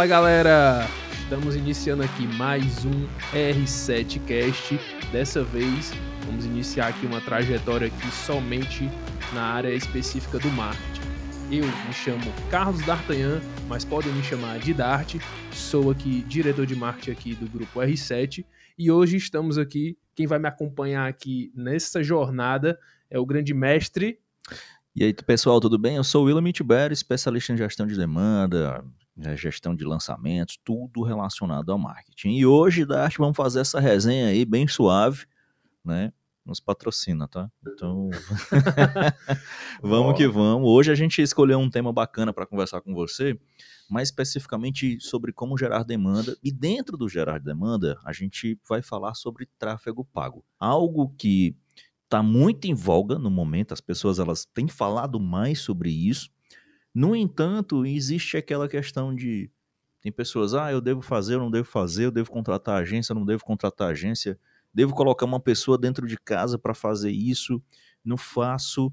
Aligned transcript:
Fala 0.00 0.08
galera! 0.08 0.88
Estamos 1.12 1.54
iniciando 1.54 2.02
aqui 2.02 2.26
mais 2.26 2.86
um 2.86 3.06
R7Cast. 3.34 4.80
Dessa 5.12 5.44
vez 5.44 5.92
vamos 6.24 6.46
iniciar 6.46 6.88
aqui 6.88 7.04
uma 7.04 7.20
trajetória 7.20 7.88
aqui 7.88 8.10
somente 8.10 8.90
na 9.34 9.42
área 9.42 9.74
específica 9.74 10.38
do 10.38 10.48
marketing. 10.52 11.02
Eu 11.52 11.66
me 11.66 11.92
chamo 11.92 12.32
Carlos 12.50 12.80
D'Artagnan, 12.86 13.42
mas 13.68 13.84
podem 13.84 14.10
me 14.14 14.22
chamar 14.22 14.58
de 14.58 14.72
Dart. 14.72 15.16
Sou 15.52 15.90
aqui 15.90 16.22
diretor 16.22 16.64
de 16.64 16.74
marketing 16.74 17.10
aqui 17.10 17.34
do 17.34 17.46
grupo 17.46 17.80
R7 17.80 18.42
e 18.78 18.90
hoje 18.90 19.18
estamos 19.18 19.58
aqui. 19.58 19.98
Quem 20.14 20.26
vai 20.26 20.38
me 20.38 20.48
acompanhar 20.48 21.06
aqui 21.10 21.52
nessa 21.54 22.02
jornada 22.02 22.78
é 23.10 23.18
o 23.18 23.26
grande 23.26 23.52
mestre. 23.52 24.18
E 24.96 25.04
aí, 25.04 25.12
pessoal, 25.12 25.60
tudo 25.60 25.78
bem? 25.78 25.96
Eu 25.96 26.04
sou 26.04 26.24
o 26.24 26.26
William 26.26 26.50
Tibério, 26.52 26.94
especialista 26.94 27.52
em 27.52 27.56
gestão 27.58 27.86
de 27.86 27.96
demanda, 27.96 28.82
gestão 29.36 29.74
de 29.74 29.84
lançamentos, 29.84 30.58
tudo 30.64 31.02
relacionado 31.02 31.70
ao 31.70 31.78
marketing. 31.78 32.30
E 32.30 32.46
hoje, 32.46 32.84
Dart, 32.84 33.16
vamos 33.18 33.36
fazer 33.36 33.60
essa 33.60 33.80
resenha 33.80 34.28
aí 34.28 34.44
bem 34.44 34.66
suave, 34.66 35.26
né? 35.84 36.12
Nos 36.44 36.58
patrocina, 36.58 37.28
tá? 37.28 37.50
Então, 37.66 38.08
vamos 39.82 40.16
que 40.16 40.26
vamos. 40.26 40.68
Hoje 40.68 40.90
a 40.90 40.94
gente 40.94 41.20
escolheu 41.20 41.58
um 41.58 41.70
tema 41.70 41.92
bacana 41.92 42.32
para 42.32 42.46
conversar 42.46 42.80
com 42.80 42.94
você, 42.94 43.38
mais 43.88 44.08
especificamente 44.08 44.98
sobre 45.00 45.32
como 45.32 45.58
gerar 45.58 45.84
demanda. 45.84 46.36
E 46.42 46.50
dentro 46.50 46.96
do 46.96 47.08
gerar 47.08 47.38
demanda, 47.38 47.98
a 48.04 48.12
gente 48.12 48.58
vai 48.68 48.80
falar 48.80 49.14
sobre 49.14 49.46
tráfego 49.58 50.04
pago. 50.04 50.44
Algo 50.58 51.14
que 51.16 51.54
está 52.04 52.22
muito 52.22 52.64
em 52.64 52.74
voga 52.74 53.18
no 53.18 53.30
momento, 53.30 53.72
as 53.72 53.80
pessoas 53.80 54.18
elas 54.18 54.44
têm 54.44 54.66
falado 54.66 55.20
mais 55.20 55.60
sobre 55.60 55.90
isso 55.90 56.30
no 56.94 57.14
entanto, 57.14 57.86
existe 57.86 58.36
aquela 58.36 58.68
questão 58.68 59.14
de 59.14 59.50
tem 60.00 60.10
pessoas, 60.10 60.54
ah, 60.54 60.72
eu 60.72 60.80
devo 60.80 61.02
fazer, 61.02 61.34
eu 61.34 61.40
não 61.40 61.50
devo 61.50 61.68
fazer, 61.68 62.06
eu 62.06 62.10
devo 62.10 62.30
contratar 62.30 62.80
agência, 62.80 63.12
eu 63.12 63.16
não 63.16 63.26
devo 63.26 63.44
contratar 63.44 63.90
agência, 63.90 64.38
devo 64.72 64.94
colocar 64.94 65.26
uma 65.26 65.40
pessoa 65.40 65.76
dentro 65.76 66.06
de 66.06 66.16
casa 66.16 66.58
para 66.58 66.74
fazer 66.74 67.10
isso, 67.10 67.62
não 68.04 68.16
faço. 68.16 68.90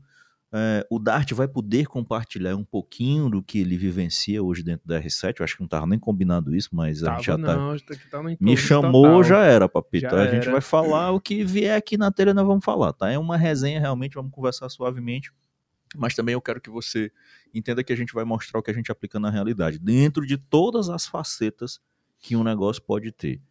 É, 0.51 0.85
o 0.89 0.97
Dart 0.97 1.33
vai 1.33 1.47
poder 1.47 1.87
compartilhar 1.87 2.55
um 2.55 2.63
pouquinho 2.63 3.29
do 3.29 3.43
que 3.43 3.59
ele 3.59 3.77
vivencia 3.77 4.41
hoje 4.41 4.63
dentro 4.63 4.87
da 4.87 5.01
R7. 5.01 5.35
Eu 5.39 5.43
acho 5.43 5.55
que 5.55 5.61
não 5.61 5.65
estava 5.65 5.85
nem 5.85 5.99
combinado 5.99 6.55
isso, 6.55 6.69
mas 6.73 7.01
Tava, 7.01 7.13
a 7.13 7.17
gente 7.17 7.25
já 7.25 7.37
tá. 7.37 7.55
não, 7.55 7.77
tá, 7.77 7.95
tá 8.11 8.23
Me 8.39 8.57
chamou, 8.57 9.03
total. 9.03 9.23
já 9.23 9.43
era, 9.43 9.69
papito. 9.69 10.09
Já 10.09 10.21
a 10.21 10.27
gente 10.27 10.43
era. 10.43 10.51
vai 10.51 10.61
falar 10.61 11.11
o 11.11 11.21
que 11.21 11.43
vier 11.43 11.77
aqui 11.77 11.97
na 11.97 12.11
telha, 12.11 12.33
nós 12.33 12.45
vamos 12.45 12.63
falar, 12.63 12.93
tá? 12.93 13.09
É 13.09 13.17
uma 13.17 13.37
resenha, 13.37 13.79
realmente, 13.79 14.15
vamos 14.15 14.31
conversar 14.31 14.67
suavemente. 14.69 15.31
Mas 15.95 16.15
também 16.15 16.33
eu 16.33 16.41
quero 16.41 16.59
que 16.59 16.69
você 16.69 17.11
entenda 17.53 17.83
que 17.83 17.93
a 17.93 17.95
gente 17.95 18.13
vai 18.13 18.23
mostrar 18.23 18.59
o 18.59 18.63
que 18.63 18.71
a 18.71 18.73
gente 18.73 18.91
aplica 18.91 19.19
na 19.19 19.29
realidade, 19.29 19.79
dentro 19.79 20.25
de 20.25 20.37
todas 20.37 20.89
as 20.89 21.05
facetas 21.05 21.79
que 22.19 22.35
um 22.35 22.43
negócio 22.43 22.81
pode 22.81 23.11
ter. 23.11 23.41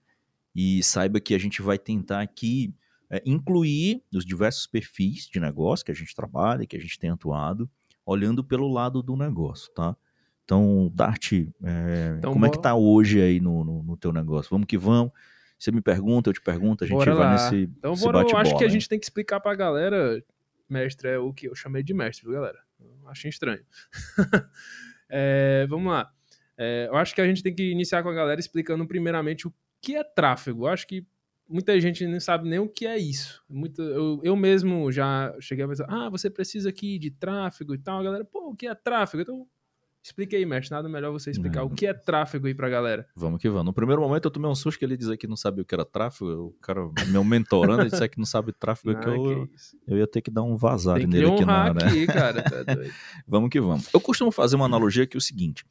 E 0.55 0.83
saiba 0.83 1.20
que 1.20 1.34
a 1.34 1.39
gente 1.39 1.62
vai 1.62 1.78
tentar 1.78 2.20
aqui 2.20 2.75
é, 3.11 3.23
incluir 3.25 4.03
os 4.12 4.25
diversos 4.25 4.67
perfis 4.67 5.27
de 5.27 5.39
negócio 5.39 5.84
que 5.84 5.93
a 5.93 5.95
gente 5.95 6.15
trabalha, 6.15 6.67
que 6.67 6.77
a 6.77 6.81
gente 6.81 6.98
tem 6.98 7.11
atuado, 7.11 7.70
olhando 8.05 8.43
pelo 8.43 8.69
lado 8.69 9.03
do 9.03 9.17
negócio, 9.17 9.71
tá? 9.73 9.97
Então, 10.45 10.91
Dart, 10.95 11.33
é, 11.33 12.15
Então, 12.19 12.33
como 12.33 12.47
é 12.47 12.50
que 12.50 12.61
tá 12.61 12.75
hoje 12.75 13.21
aí 13.21 13.41
no, 13.41 13.65
no, 13.65 13.83
no 13.83 13.97
teu 13.97 14.12
negócio? 14.12 14.48
Vamos 14.48 14.67
que 14.67 14.78
vamos. 14.78 15.12
Você 15.59 15.73
me 15.73 15.81
pergunta, 15.81 16.31
eu 16.31 16.34
te 16.34 16.41
pergunto, 16.41 16.84
a 16.84 16.87
gente 16.87 16.97
Bora 16.97 17.15
vai 17.15 17.27
lá. 17.27 17.33
nesse, 17.33 17.62
Então, 17.78 17.93
nesse 17.93 18.05
bora, 18.05 18.28
eu 18.28 18.37
acho 18.37 18.56
que 18.56 18.65
a 18.65 18.69
gente 18.69 18.89
tem 18.89 18.98
que 18.98 19.06
explicar 19.06 19.41
pra 19.41 19.55
galera. 19.55 20.23
Mestre 20.69 21.09
é 21.09 21.19
o 21.19 21.33
que 21.33 21.48
eu 21.48 21.55
chamei 21.55 21.83
de 21.83 21.95
mestre, 21.95 22.25
viu, 22.25 22.34
galera? 22.34 22.59
Achei 23.06 23.31
estranho. 23.31 23.64
É, 25.09 25.64
vamos 25.69 25.92
lá. 25.92 26.12
É, 26.59 26.88
eu 26.88 26.97
acho 26.97 27.15
que 27.15 27.21
a 27.21 27.27
gente 27.28 27.41
tem 27.41 27.54
que 27.54 27.71
iniciar 27.71 28.03
com 28.03 28.09
a 28.09 28.12
galera 28.12 28.41
explicando 28.41 28.84
primeiramente 28.88 29.47
o 29.47 29.55
que 29.81 29.94
é 29.94 30.03
tráfego. 30.03 30.65
Eu 30.65 30.72
acho 30.72 30.84
que 30.84 31.06
muita 31.49 31.78
gente 31.81 32.06
não 32.06 32.19
sabe 32.19 32.49
nem 32.49 32.59
o 32.59 32.69
que 32.69 32.87
é 32.87 32.99
isso. 32.99 33.41
Muito, 33.49 33.81
eu, 33.82 34.21
eu 34.25 34.34
mesmo 34.34 34.91
já 34.91 35.34
cheguei 35.41 35.65
a 35.65 35.69
pensar, 35.69 35.87
ah, 35.88 36.10
você 36.10 36.28
precisa 36.28 36.71
aqui 36.71 36.99
de 36.99 37.10
tráfego 37.10 37.75
e 37.75 37.78
tal. 37.78 38.00
A 38.00 38.03
galera, 38.03 38.25
pô, 38.25 38.50
o 38.50 38.56
que 38.56 38.66
é 38.66 38.75
tráfego? 38.75 39.22
Então, 39.22 39.47
explique 40.06 40.34
aí, 40.37 40.47
mestre. 40.47 40.75
Nada 40.75 40.89
melhor 40.89 41.12
você 41.12 41.31
explicar 41.31 41.61
Não. 41.61 41.67
o 41.67 41.71
que 41.71 41.87
é 41.87 41.93
tráfego 41.94 42.47
aí 42.47 42.55
pra 42.55 42.69
galera. 42.69 43.06
Vamos 43.15 43.41
que 43.41 43.49
vamos. 43.49 43.67
No 43.67 43.72
primeiro 43.72 44.00
momento 44.00 44.27
eu 44.27 44.31
tomei 44.31 44.50
um 44.50 44.55
susto 44.55 44.78
que 44.78 44.84
ele 44.84 44.97
dizia 44.97 45.17
que 45.17 45.27
não 45.27 45.37
sabia 45.37 45.62
o 45.62 45.65
que 45.65 45.75
era 45.75 45.84
tráfego. 45.84 46.31
O 46.47 46.53
cara, 46.61 46.81
meu 47.09 47.25
mentorando, 47.25 47.83
ele 47.83 47.91
disse 47.91 48.09
que 48.09 48.19
não 48.19 48.25
sabe 48.27 48.53
tráfego, 48.53 48.97
Ah, 48.97 49.00
que 49.00 49.09
eu, 49.09 49.49
que 49.49 49.93
eu 49.93 49.99
ia 49.99 50.06
ter 50.06 50.21
que 50.21 50.31
dar 50.31 50.43
um 50.43 50.56
vazado 50.56 50.99
Tem 51.00 51.06
nele 51.06 51.27
aqui 51.31 51.44
na 51.44 51.65
hora. 51.65 51.87
aqui, 51.87 52.06
cara. 52.06 52.43
Tá 52.43 52.62
doido. 52.75 52.93
Vamos 53.27 53.50
que 53.50 53.61
vamos. 53.61 53.89
Eu 53.93 54.00
costumo 54.00 54.31
fazer 54.31 54.56
uma 54.56 54.67
analogia 54.67 55.06
que 55.06 55.17
é 55.17 55.19
o 55.19 55.21
seguinte: 55.21 55.65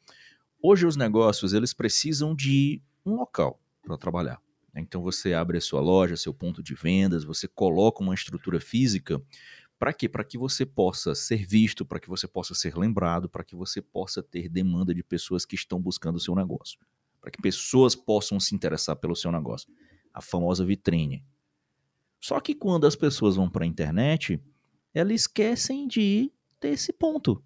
hoje 0.62 0.86
os 0.86 0.96
negócios 0.96 1.52
eles 1.52 1.72
precisam 1.72 2.34
de 2.34 2.80
um 3.04 3.14
local 3.16 3.60
para 3.82 3.96
trabalhar. 3.96 4.38
Então 4.78 5.00
você 5.00 5.32
abre 5.32 5.56
a 5.56 5.60
sua 5.60 5.80
loja, 5.80 6.16
seu 6.18 6.34
ponto 6.34 6.62
de 6.62 6.74
vendas, 6.74 7.24
você 7.24 7.48
coloca 7.48 8.02
uma 8.02 8.12
estrutura 8.14 8.60
física 8.60 9.22
para 9.78 9.92
quê? 9.92 10.08
Para 10.08 10.24
que 10.24 10.38
você 10.38 10.64
possa 10.64 11.14
ser 11.14 11.46
visto, 11.46 11.84
para 11.84 12.00
que 12.00 12.08
você 12.08 12.26
possa 12.26 12.54
ser 12.54 12.76
lembrado, 12.76 13.28
para 13.28 13.44
que 13.44 13.54
você 13.54 13.82
possa 13.82 14.22
ter 14.22 14.48
demanda 14.48 14.94
de 14.94 15.02
pessoas 15.02 15.44
que 15.44 15.54
estão 15.54 15.80
buscando 15.80 16.16
o 16.16 16.20
seu 16.20 16.34
negócio, 16.34 16.78
para 17.20 17.30
que 17.30 17.40
pessoas 17.40 17.94
possam 17.94 18.40
se 18.40 18.54
interessar 18.54 18.96
pelo 18.96 19.14
seu 19.14 19.30
negócio. 19.30 19.68
A 20.14 20.22
famosa 20.22 20.64
vitrine. 20.64 21.22
Só 22.18 22.40
que 22.40 22.54
quando 22.54 22.86
as 22.86 22.96
pessoas 22.96 23.36
vão 23.36 23.50
para 23.50 23.64
a 23.64 23.66
internet, 23.66 24.42
elas 24.94 25.20
esquecem 25.20 25.86
de 25.86 26.32
ter 26.58 26.70
esse 26.70 26.92
ponto, 26.92 27.44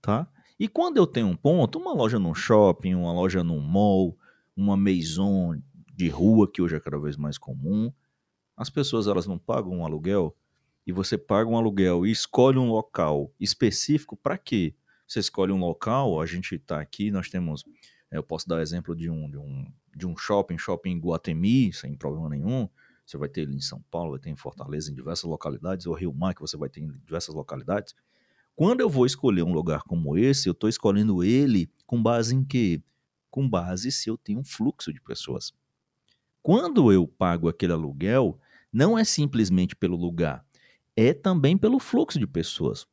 tá? 0.00 0.28
E 0.58 0.66
quando 0.68 0.96
eu 0.96 1.06
tenho 1.06 1.28
um 1.28 1.36
ponto, 1.36 1.78
uma 1.78 1.92
loja 1.92 2.18
num 2.18 2.34
shopping, 2.34 2.94
uma 2.94 3.12
loja 3.12 3.44
num 3.44 3.60
mall, 3.60 4.18
uma 4.56 4.76
maison 4.76 5.60
de 5.92 6.08
rua, 6.08 6.50
que 6.50 6.60
hoje 6.60 6.74
é 6.74 6.80
cada 6.80 6.98
vez 6.98 7.16
mais 7.16 7.38
comum, 7.38 7.92
as 8.56 8.68
pessoas 8.68 9.06
elas 9.06 9.26
não 9.26 9.38
pagam 9.38 9.72
um 9.78 9.84
aluguel 9.84 10.36
e 10.86 10.92
você 10.92 11.16
paga 11.16 11.48
um 11.48 11.56
aluguel 11.56 12.06
e 12.06 12.10
escolhe 12.10 12.58
um 12.58 12.70
local 12.70 13.32
específico 13.40 14.16
para 14.16 14.36
quê? 14.36 14.74
Você 15.06 15.20
escolhe 15.20 15.52
um 15.52 15.58
local, 15.58 16.20
a 16.20 16.26
gente 16.26 16.54
está 16.54 16.80
aqui, 16.80 17.10
nós 17.10 17.28
temos, 17.28 17.64
eh, 18.10 18.16
eu 18.16 18.22
posso 18.22 18.48
dar 18.48 18.60
exemplo 18.60 18.94
de 18.94 19.10
um, 19.10 19.30
de 19.30 19.38
um, 19.38 19.66
de 19.94 20.06
um 20.06 20.16
shopping, 20.16 20.58
shopping 20.58 20.90
em 20.92 20.98
Guatemi, 20.98 21.72
sem 21.72 21.94
problema 21.94 22.28
nenhum, 22.28 22.68
você 23.06 23.18
vai 23.18 23.28
ter 23.28 23.42
ele 23.42 23.54
em 23.54 23.60
São 23.60 23.82
Paulo, 23.90 24.12
vai 24.12 24.20
ter 24.20 24.30
em 24.30 24.36
Fortaleza, 24.36 24.90
em 24.90 24.94
diversas 24.94 25.24
localidades, 25.24 25.86
ou 25.86 25.94
Rio 25.94 26.12
Mar, 26.12 26.34
que 26.34 26.40
você 26.40 26.56
vai 26.56 26.68
ter 26.68 26.80
em 26.80 26.88
diversas 27.04 27.34
localidades. 27.34 27.94
Quando 28.56 28.80
eu 28.80 28.88
vou 28.88 29.04
escolher 29.04 29.42
um 29.42 29.52
lugar 29.52 29.82
como 29.82 30.16
esse, 30.16 30.48
eu 30.48 30.52
estou 30.52 30.68
escolhendo 30.68 31.22
ele 31.22 31.70
com 31.86 32.02
base 32.02 32.34
em 32.34 32.44
quê? 32.44 32.82
Com 33.30 33.48
base 33.48 33.90
se 33.92 34.08
eu 34.08 34.16
tenho 34.16 34.38
um 34.38 34.44
fluxo 34.44 34.92
de 34.92 35.00
pessoas. 35.00 35.52
Quando 36.42 36.92
eu 36.92 37.06
pago 37.06 37.48
aquele 37.48 37.72
aluguel, 37.72 38.38
não 38.72 38.98
é 38.98 39.04
simplesmente 39.04 39.74
pelo 39.74 39.96
lugar, 39.96 40.44
é 40.96 41.12
também 41.12 41.56
pelo 41.56 41.78
fluxo 41.78 42.18
de 42.18 42.26
pessoas. 42.26 42.86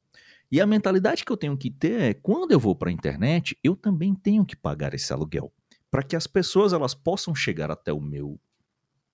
E 0.52 0.60
a 0.60 0.68
mentalidade 0.68 1.24
que 1.24 1.32
eu 1.32 1.38
tenho 1.38 1.58
que 1.58 1.72
ter 1.72 2.02
é, 2.02 2.14
quando 2.14 2.52
eu 2.52 2.60
vou 2.60 2.76
para 2.76 2.90
a 2.90 2.94
internet, 2.94 3.58
eu 3.64 3.76
também 3.76 4.14
tenho 4.14 4.46
que 4.46 4.56
pagar 4.56 4.94
esse 4.94 5.14
aluguel, 5.14 5.54
para 5.90 6.04
que 6.04 6.16
as 6.16 6.28
pessoas 6.28 6.74
elas 6.74 6.94
possam 6.94 7.34
chegar 7.34 7.72
até 7.72 7.94
o 7.94 8.02
meu 8.02 8.40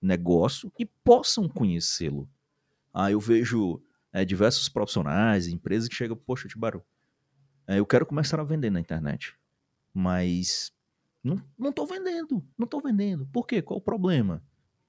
negócio 0.00 0.72
e 0.78 0.84
possam 0.84 1.48
conhecê-lo. 1.48 2.28
Ah, 2.92 3.10
eu 3.10 3.20
vejo 3.20 3.80
é, 4.12 4.24
diversos 4.24 4.68
profissionais, 4.68 5.46
empresas 5.46 5.88
que 5.88 5.94
chegam, 5.94 6.16
poxa, 6.16 6.48
Tibaru, 6.48 6.82
é, 7.66 7.78
eu 7.78 7.86
quero 7.86 8.06
começar 8.06 8.40
a 8.40 8.44
vender 8.44 8.70
na 8.70 8.80
internet, 8.80 9.34
mas 9.92 10.72
não, 11.22 11.72
tô 11.72 11.86
vendendo, 11.86 12.44
não 12.56 12.66
tô 12.66 12.80
vendendo. 12.80 13.26
Por 13.26 13.46
quê? 13.46 13.60
Qual 13.60 13.78
o 13.78 13.82
problema? 13.82 14.42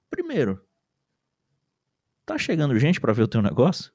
Primeiro, 0.10 0.64
tá 2.30 2.38
chegando 2.38 2.78
gente 2.78 3.02
para 3.02 3.12
ver 3.12 3.24
o 3.24 3.28
teu 3.28 3.42
negócio? 3.42 3.92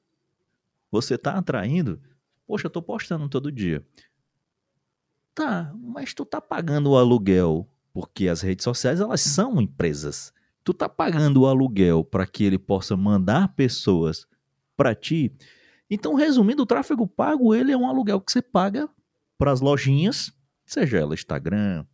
Você 0.91 1.17
tá 1.17 1.37
atraindo? 1.37 2.01
Poxa, 2.45 2.67
eu 2.67 2.69
tô 2.69 2.81
postando 2.81 3.29
todo 3.29 3.49
dia. 3.49 3.85
Tá, 5.33 5.73
mas 5.73 6.13
tu 6.13 6.25
tá 6.25 6.41
pagando 6.41 6.91
o 6.91 6.97
aluguel, 6.97 7.65
porque 7.93 8.27
as 8.27 8.41
redes 8.41 8.65
sociais 8.65 8.99
elas 8.99 9.21
são 9.21 9.61
empresas. 9.61 10.33
Tu 10.65 10.73
tá 10.73 10.89
pagando 10.89 11.41
o 11.41 11.47
aluguel 11.47 12.03
para 12.03 12.27
que 12.27 12.43
ele 12.43 12.57
possa 12.57 12.97
mandar 12.97 13.55
pessoas 13.55 14.27
para 14.75 14.93
ti. 14.93 15.33
Então, 15.89 16.13
resumindo, 16.13 16.63
o 16.63 16.65
tráfego 16.65 17.07
pago 17.07 17.55
ele 17.55 17.71
é 17.71 17.77
um 17.77 17.87
aluguel 17.87 18.19
que 18.19 18.31
você 18.31 18.41
paga 18.41 18.89
para 19.37 19.51
as 19.51 19.61
lojinhas, 19.61 20.33
seja 20.65 20.97
ela 20.97 21.13
Instagram, 21.13 21.85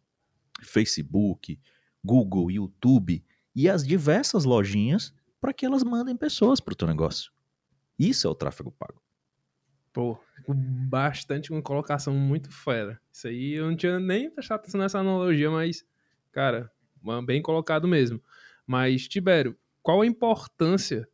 Facebook, 0.63 1.59
Google, 2.03 2.49
YouTube 2.49 3.23
e 3.55 3.69
as 3.69 3.85
diversas 3.85 4.43
lojinhas 4.43 5.13
para 5.41 5.51
que 5.51 5.65
elas 5.65 5.83
mandem 5.83 6.15
pessoas 6.15 6.59
para 6.59 6.73
o 6.73 6.75
teu 6.75 6.87
negócio. 6.87 7.31
Isso 7.97 8.27
é 8.27 8.29
o 8.29 8.35
tráfego 8.35 8.71
pago. 8.71 9.01
Pô, 9.91 10.17
bastante 10.47 11.51
uma 11.51 11.61
colocação 11.61 12.13
muito 12.13 12.51
fera. 12.51 13.01
Isso 13.11 13.27
aí 13.27 13.53
eu 13.53 13.67
não 13.67 13.75
tinha 13.75 13.99
nem 13.99 14.29
prestado 14.29 14.59
atenção 14.59 14.79
nessa 14.79 14.99
analogia, 14.99 15.49
mas, 15.49 15.83
cara, 16.31 16.71
bem 17.25 17.41
colocado 17.41 17.87
mesmo. 17.87 18.23
Mas, 18.65 19.07
Tibério, 19.07 19.57
qual 19.81 20.01
a 20.01 20.05
importância 20.05 21.09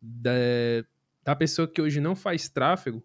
da, 0.00 0.30
da 1.22 1.36
pessoa 1.36 1.68
que 1.68 1.82
hoje 1.82 2.00
não 2.00 2.16
faz 2.16 2.48
tráfego 2.48 3.04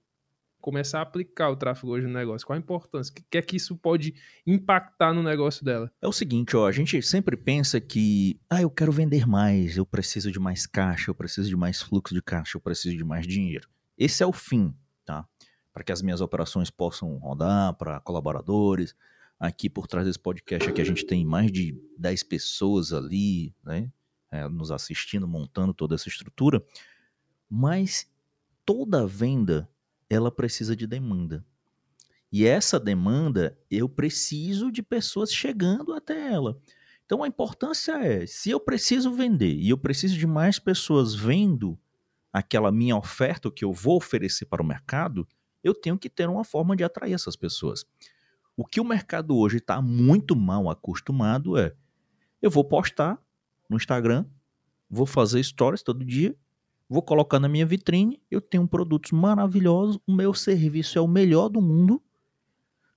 começar 0.68 1.00
a 1.00 1.04
aplicar 1.04 1.50
o 1.50 1.56
tráfego 1.56 1.94
hoje 1.94 2.06
no 2.06 2.12
negócio? 2.12 2.46
Qual 2.46 2.58
a 2.58 2.60
importância? 2.60 3.14
O 3.18 3.24
que 3.32 3.38
é 3.38 3.42
que 3.42 3.56
isso 3.56 3.74
pode 3.78 4.14
impactar 4.46 5.14
no 5.14 5.24
negócio 5.24 5.64
dela? 5.64 5.90
É 6.02 6.08
o 6.10 6.12
seguinte, 6.12 6.58
ó, 6.58 6.68
a 6.68 6.74
gente 6.74 7.02
sempre 7.02 7.38
pensa 7.38 7.80
que, 7.80 8.38
ah, 8.50 8.62
eu 8.62 8.70
quero 8.70 8.92
vender 8.92 9.26
mais, 9.26 9.78
eu 9.78 9.86
preciso 9.86 10.30
de 10.30 10.38
mais 10.42 10.68
caixa, 10.68 11.10
eu 11.10 11.16
preciso 11.16 11.48
de 11.48 11.56
mais 11.56 11.82
fluxo 11.82 12.14
de 12.14 12.22
caixa, 12.22 12.58
eu 12.58 12.62
preciso 12.62 12.98
de 12.98 13.04
mais 13.06 13.26
dinheiro. 13.26 13.70
Esse 13.98 14.22
é 14.24 14.28
o 14.28 14.34
fim, 14.34 14.76
tá? 15.06 15.26
Para 15.72 15.86
que 15.86 15.92
as 15.94 16.02
minhas 16.02 16.20
operações 16.20 16.70
possam 16.70 17.16
rodar 17.16 17.74
para 17.76 18.02
colaboradores. 18.02 18.94
Aqui 19.40 19.70
por 19.70 19.88
trás 19.88 20.06
desse 20.06 20.20
podcast 20.20 20.70
aqui 20.70 20.82
a 20.82 20.86
gente 20.86 21.06
tem 21.06 21.24
mais 21.24 21.50
de 21.50 21.82
10 21.98 22.24
pessoas 22.24 22.92
ali, 22.92 23.56
né? 23.64 23.90
É, 24.30 24.50
nos 24.50 24.70
assistindo, 24.70 25.26
montando 25.30 25.74
toda 25.74 25.96
essa 25.96 26.10
estrutura. 26.10 26.62
Mas 27.50 28.12
toda 28.66 29.08
venda 29.08 29.70
ela 30.10 30.32
precisa 30.32 30.76
de 30.76 30.88
demanda. 30.88 31.46
E 32.32 32.46
essa 32.46 32.80
demanda, 32.80 33.58
eu 33.72 33.88
preciso 33.88 34.72
de 34.72 34.84
pessoas 34.84 35.32
chegando 35.32 35.94
até 35.94 36.32
ela. 36.32 36.60
Então 37.06 37.24
a 37.24 37.28
importância 37.28 37.94
é, 38.04 38.26
se 38.26 38.50
eu 38.50 38.60
preciso 38.60 39.14
vender 39.14 39.56
e 39.56 39.70
eu 39.70 39.78
preciso 39.78 40.18
de 40.18 40.28
mais 40.28 40.60
pessoas 40.60 41.16
vendo 41.16 41.80
aquela 42.34 42.72
minha 42.72 42.98
oferta 42.98 43.50
que 43.50 43.64
eu 43.64 43.72
vou 43.72 43.96
oferecer 43.96 44.46
para 44.46 44.62
o 44.62 44.66
mercado, 44.66 45.26
eu 45.64 45.74
tenho 45.74 45.98
que 45.98 46.10
ter 46.10 46.28
uma 46.28 46.44
forma 46.44 46.76
de 46.76 46.84
atrair 46.84 47.14
essas 47.14 47.36
pessoas. 47.36 47.86
O 48.58 48.66
que 48.66 48.82
o 48.82 48.86
mercado 48.86 49.38
hoje 49.38 49.58
está 49.58 49.82
muito 49.82 50.36
mal 50.36 50.70
acostumado 50.70 51.58
é: 51.58 51.74
eu 52.42 52.52
vou 52.52 52.64
postar 52.64 53.18
no 53.70 53.78
Instagram, 53.78 54.26
vou 54.90 55.06
fazer 55.06 55.42
stories 55.42 55.82
todo 55.82 56.04
dia 56.04 56.36
vou 56.90 57.02
colocar 57.02 57.40
na 57.40 57.50
minha 57.50 57.66
vitrine, 57.66 58.22
eu 58.30 58.40
tenho 58.40 58.68
produtos 58.68 59.12
maravilhosos, 59.12 60.00
o 60.08 60.14
meu 60.14 60.34
serviço 60.34 60.98
é 60.98 61.02
o 61.02 61.08
melhor 61.08 61.50
do 61.50 61.62
mundo. 61.62 62.02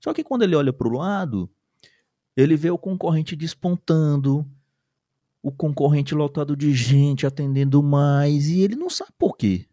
Só 0.00 0.14
que 0.14 0.24
quando 0.24 0.42
ele 0.42 0.56
olha 0.56 0.72
para 0.72 0.88
o 0.88 0.92
lado, 0.92 1.50
ele 2.36 2.56
vê 2.56 2.70
o 2.70 2.78
concorrente 2.78 3.34
despontando, 3.34 4.46
o 5.42 5.50
concorrente 5.50 6.14
lotado 6.14 6.56
de 6.56 6.72
gente 6.72 7.26
atendendo 7.26 7.82
mais, 7.82 8.48
e 8.48 8.60
ele 8.60 8.76
não 8.76 8.88
sabe 8.88 9.12
por 9.18 9.36
quê. 9.36 9.66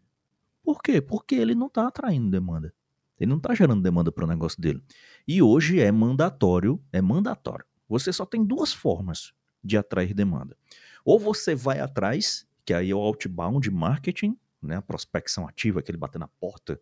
Por 0.62 0.82
quê? 0.82 1.00
Porque 1.00 1.34
ele 1.34 1.54
não 1.54 1.66
está 1.66 1.86
atraindo 1.86 2.30
demanda. 2.30 2.74
Ele 3.18 3.30
não 3.30 3.38
está 3.38 3.54
gerando 3.54 3.82
demanda 3.82 4.12
para 4.12 4.24
o 4.24 4.28
negócio 4.28 4.60
dele. 4.60 4.82
E 5.26 5.42
hoje 5.42 5.80
é 5.80 5.90
mandatório, 5.90 6.80
é 6.92 7.00
mandatório. 7.00 7.64
Você 7.88 8.12
só 8.12 8.24
tem 8.24 8.44
duas 8.44 8.72
formas 8.72 9.32
de 9.62 9.76
atrair 9.76 10.14
demanda. 10.14 10.56
Ou 11.04 11.18
você 11.18 11.54
vai 11.54 11.80
atrás 11.80 12.46
que 12.68 12.74
aí 12.74 12.90
é 12.90 12.94
o 12.94 12.98
outbound 12.98 13.70
marketing, 13.70 14.36
né, 14.60 14.76
a 14.76 14.82
prospecção 14.82 15.48
ativa, 15.48 15.80
aquele 15.80 15.96
bater 15.96 16.18
na 16.18 16.28
porta, 16.28 16.78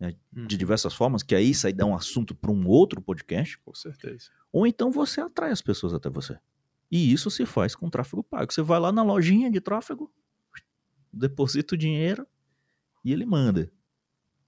né, 0.00 0.16
de 0.32 0.40
uhum. 0.40 0.46
diversas 0.46 0.94
formas, 0.94 1.22
que 1.22 1.34
aí 1.34 1.50
isso 1.50 1.66
aí 1.66 1.72
dá 1.74 1.84
um 1.84 1.94
assunto 1.94 2.34
para 2.34 2.50
um 2.50 2.66
outro 2.66 3.02
podcast. 3.02 3.58
Com 3.58 3.74
certeza. 3.74 4.30
Ou 4.50 4.66
então 4.66 4.90
você 4.90 5.20
atrai 5.20 5.50
as 5.50 5.60
pessoas 5.60 5.92
até 5.92 6.08
você. 6.08 6.38
E 6.90 7.12
isso 7.12 7.30
se 7.30 7.44
faz 7.44 7.74
com 7.74 7.90
tráfego 7.90 8.24
pago. 8.24 8.50
Você 8.50 8.62
vai 8.62 8.80
lá 8.80 8.90
na 8.90 9.02
lojinha 9.02 9.50
de 9.50 9.60
tráfego, 9.60 10.10
deposita 11.12 11.74
o 11.74 11.78
dinheiro 11.78 12.26
e 13.04 13.12
ele 13.12 13.26
manda 13.26 13.70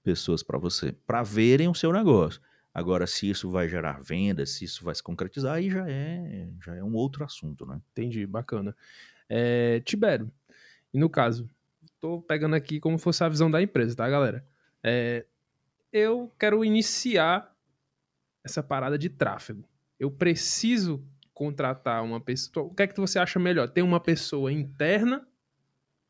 pessoas 0.02 0.42
para 0.42 0.56
você, 0.56 0.92
para 0.92 1.22
verem 1.22 1.68
o 1.68 1.74
seu 1.74 1.92
negócio. 1.92 2.40
Agora, 2.72 3.06
se 3.06 3.28
isso 3.28 3.50
vai 3.50 3.68
gerar 3.68 4.00
venda, 4.00 4.46
se 4.46 4.64
isso 4.64 4.82
vai 4.82 4.94
se 4.94 5.02
concretizar, 5.02 5.56
aí 5.56 5.68
já 5.68 5.86
é, 5.90 6.48
já 6.64 6.74
é 6.74 6.82
um 6.82 6.94
outro 6.94 7.22
assunto, 7.22 7.66
né? 7.66 7.82
Entendi, 7.92 8.26
bacana. 8.26 8.74
É, 9.28 9.80
Tibério, 9.80 10.30
e 10.92 10.98
no 10.98 11.10
caso, 11.10 11.48
estou 11.84 12.22
pegando 12.22 12.54
aqui 12.54 12.80
como 12.80 12.98
fosse 12.98 13.22
a 13.22 13.28
visão 13.28 13.50
da 13.50 13.60
empresa, 13.60 13.96
tá, 13.96 14.08
galera? 14.08 14.44
É, 14.82 15.26
eu 15.92 16.32
quero 16.38 16.64
iniciar 16.64 17.54
essa 18.44 18.62
parada 18.62 18.96
de 18.96 19.08
tráfego. 19.08 19.68
Eu 19.98 20.10
preciso 20.10 21.04
contratar 21.34 22.02
uma 22.02 22.20
pessoa. 22.20 22.66
O 22.66 22.74
que 22.74 22.82
é 22.82 22.86
que 22.86 22.98
você 22.98 23.18
acha 23.18 23.38
melhor? 23.38 23.68
Ter 23.68 23.82
uma 23.82 24.00
pessoa 24.00 24.52
interna 24.52 25.26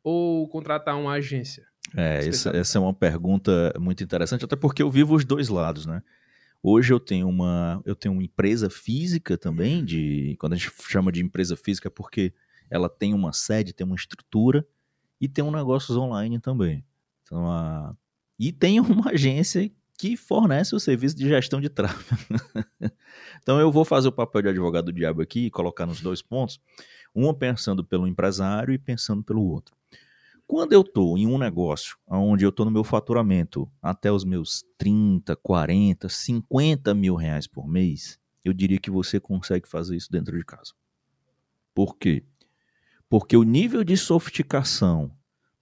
ou 0.03 0.47
contratar 0.47 0.97
uma 0.97 1.13
agência? 1.13 1.67
É, 1.95 2.27
essa, 2.27 2.55
essa 2.55 2.77
é 2.77 2.81
uma 2.81 2.93
pergunta 2.93 3.73
muito 3.79 4.03
interessante, 4.03 4.45
até 4.45 4.55
porque 4.55 4.81
eu 4.81 4.91
vivo 4.91 5.15
os 5.15 5.25
dois 5.25 5.49
lados, 5.49 5.85
né? 5.85 6.01
Hoje 6.61 6.93
eu 6.93 6.99
tenho 6.99 7.27
uma, 7.27 7.81
eu 7.85 7.95
tenho 7.95 8.13
uma 8.13 8.23
empresa 8.23 8.69
física 8.69 9.37
também, 9.37 9.83
de 9.83 10.35
quando 10.39 10.53
a 10.53 10.55
gente 10.55 10.71
chama 10.87 11.11
de 11.11 11.23
empresa 11.23 11.55
física, 11.55 11.89
porque 11.89 12.33
ela 12.69 12.89
tem 12.89 13.13
uma 13.13 13.33
sede, 13.33 13.73
tem 13.73 13.85
uma 13.85 13.95
estrutura 13.95 14.65
e 15.19 15.27
tem 15.27 15.43
um 15.43 15.51
negócios 15.51 15.97
online 15.97 16.39
também. 16.39 16.83
Então, 17.23 17.49
a... 17.49 17.95
E 18.37 18.51
tem 18.51 18.79
uma 18.81 19.11
agência 19.11 19.69
que 19.97 20.15
fornece 20.15 20.73
o 20.73 20.79
serviço 20.79 21.15
de 21.15 21.27
gestão 21.27 21.59
de 21.59 21.67
tráfego. 21.67 22.21
então 23.41 23.59
eu 23.59 23.69
vou 23.69 23.83
fazer 23.83 24.07
o 24.07 24.13
papel 24.13 24.43
de 24.43 24.49
advogado 24.49 24.85
do 24.85 24.93
diabo 24.93 25.21
aqui 25.21 25.47
e 25.47 25.51
colocar 25.51 25.85
nos 25.85 25.99
dois 25.99 26.21
pontos, 26.21 26.59
uma 27.13 27.33
pensando 27.33 27.83
pelo 27.83 28.07
empresário 28.07 28.73
e 28.73 28.77
pensando 28.77 29.21
pelo 29.21 29.43
outro. 29.43 29.75
Quando 30.47 30.73
eu 30.73 30.81
estou 30.81 31.17
em 31.17 31.27
um 31.27 31.37
negócio 31.37 31.97
onde 32.07 32.43
eu 32.43 32.49
estou 32.49 32.65
no 32.65 32.71
meu 32.71 32.83
faturamento 32.83 33.69
até 33.81 34.11
os 34.11 34.23
meus 34.23 34.65
30, 34.77 35.35
40, 35.35 36.09
50 36.09 36.95
mil 36.95 37.15
reais 37.15 37.45
por 37.45 37.67
mês, 37.67 38.17
eu 38.43 38.53
diria 38.53 38.79
que 38.79 38.89
você 38.89 39.19
consegue 39.19 39.67
fazer 39.67 39.95
isso 39.95 40.11
dentro 40.11 40.35
de 40.35 40.43
casa. 40.43 40.73
Por 41.75 41.97
quê? 41.97 42.23
Porque 43.09 43.35
o 43.35 43.43
nível 43.43 43.83
de 43.83 43.97
sofisticação 43.97 45.11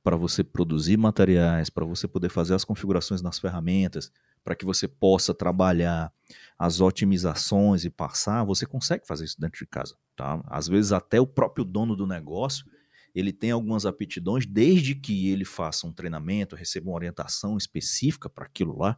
para 0.03 0.15
você 0.15 0.41
produzir 0.41 0.95
materiais, 0.95 1.69
para 1.69 1.83
você 1.83 2.07
poder 2.07 2.29
fazer 2.29 2.53
as 2.53 2.63
configurações 2.63 3.21
nas 3.21 3.39
ferramentas, 3.39 4.09
para 4.41 4.55
que 4.55 4.63
você 4.63 4.88
possa 4.88 5.33
trabalhar 5.33 6.13
as 6.57 6.79
otimizações 6.79 7.83
e 7.83 7.89
passar, 7.89 8.45
você 8.45 8.65
consegue 8.65 9.05
fazer 9.05 9.25
isso 9.25 9.39
dentro 9.39 9.59
de 9.59 9.67
casa, 9.67 9.97
tá? 10.15 10.41
Às 10.47 10.69
vezes 10.69 10.94
até 10.94 11.19
o 11.19 11.27
próprio 11.27 11.65
dono 11.65 11.94
do 11.94 12.07
negócio, 12.07 12.65
ele 13.13 13.33
tem 13.33 13.51
algumas 13.51 13.85
aptidões, 13.85 14.45
desde 14.45 14.95
que 14.95 15.29
ele 15.29 15.44
faça 15.44 15.85
um 15.85 15.91
treinamento, 15.91 16.55
receba 16.55 16.89
uma 16.89 16.95
orientação 16.95 17.57
específica 17.57 18.29
para 18.29 18.45
aquilo 18.45 18.77
lá, 18.77 18.97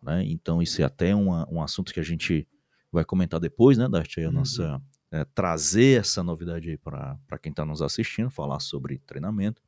né? 0.00 0.22
Então 0.24 0.62
isso 0.62 0.80
é 0.80 0.84
até 0.84 1.16
uma, 1.16 1.48
um 1.50 1.60
assunto 1.60 1.92
que 1.92 1.98
a 1.98 2.04
gente 2.04 2.46
vai 2.92 3.04
comentar 3.04 3.40
depois, 3.40 3.76
né, 3.76 3.88
Dart? 3.88 4.18
Aí 4.18 4.24
a 4.24 4.28
uhum. 4.28 4.34
nossa 4.34 4.80
é, 5.14 5.24
trazer 5.26 6.00
essa 6.00 6.24
novidade 6.24 6.68
aí 6.68 6.76
para 6.76 7.38
quem 7.40 7.50
está 7.50 7.64
nos 7.64 7.80
assistindo, 7.80 8.30
falar 8.30 8.58
sobre 8.58 8.98
treinamento. 9.06 9.62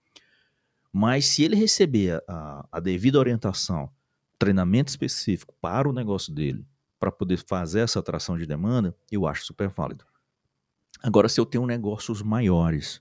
Mas 0.93 1.27
se 1.27 1.45
ele 1.45 1.55
receber 1.55 2.21
a, 2.27 2.67
a 2.73 2.81
devida 2.81 3.17
orientação, 3.17 3.89
treinamento 4.41 4.91
específico 4.91 5.55
para 5.61 5.89
o 5.89 5.93
negócio 5.93 6.35
dele, 6.35 6.67
para 6.99 7.13
poder 7.13 7.37
fazer 7.37 7.81
essa 7.81 8.01
atração 8.01 8.37
de 8.37 8.45
demanda, 8.45 8.93
eu 9.09 9.25
acho 9.25 9.45
super 9.45 9.69
válido. 9.69 10.05
Agora, 11.01 11.29
se 11.29 11.39
eu 11.39 11.47
tenho 11.47 11.65
negócios 11.65 12.23
maiores, 12.23 13.01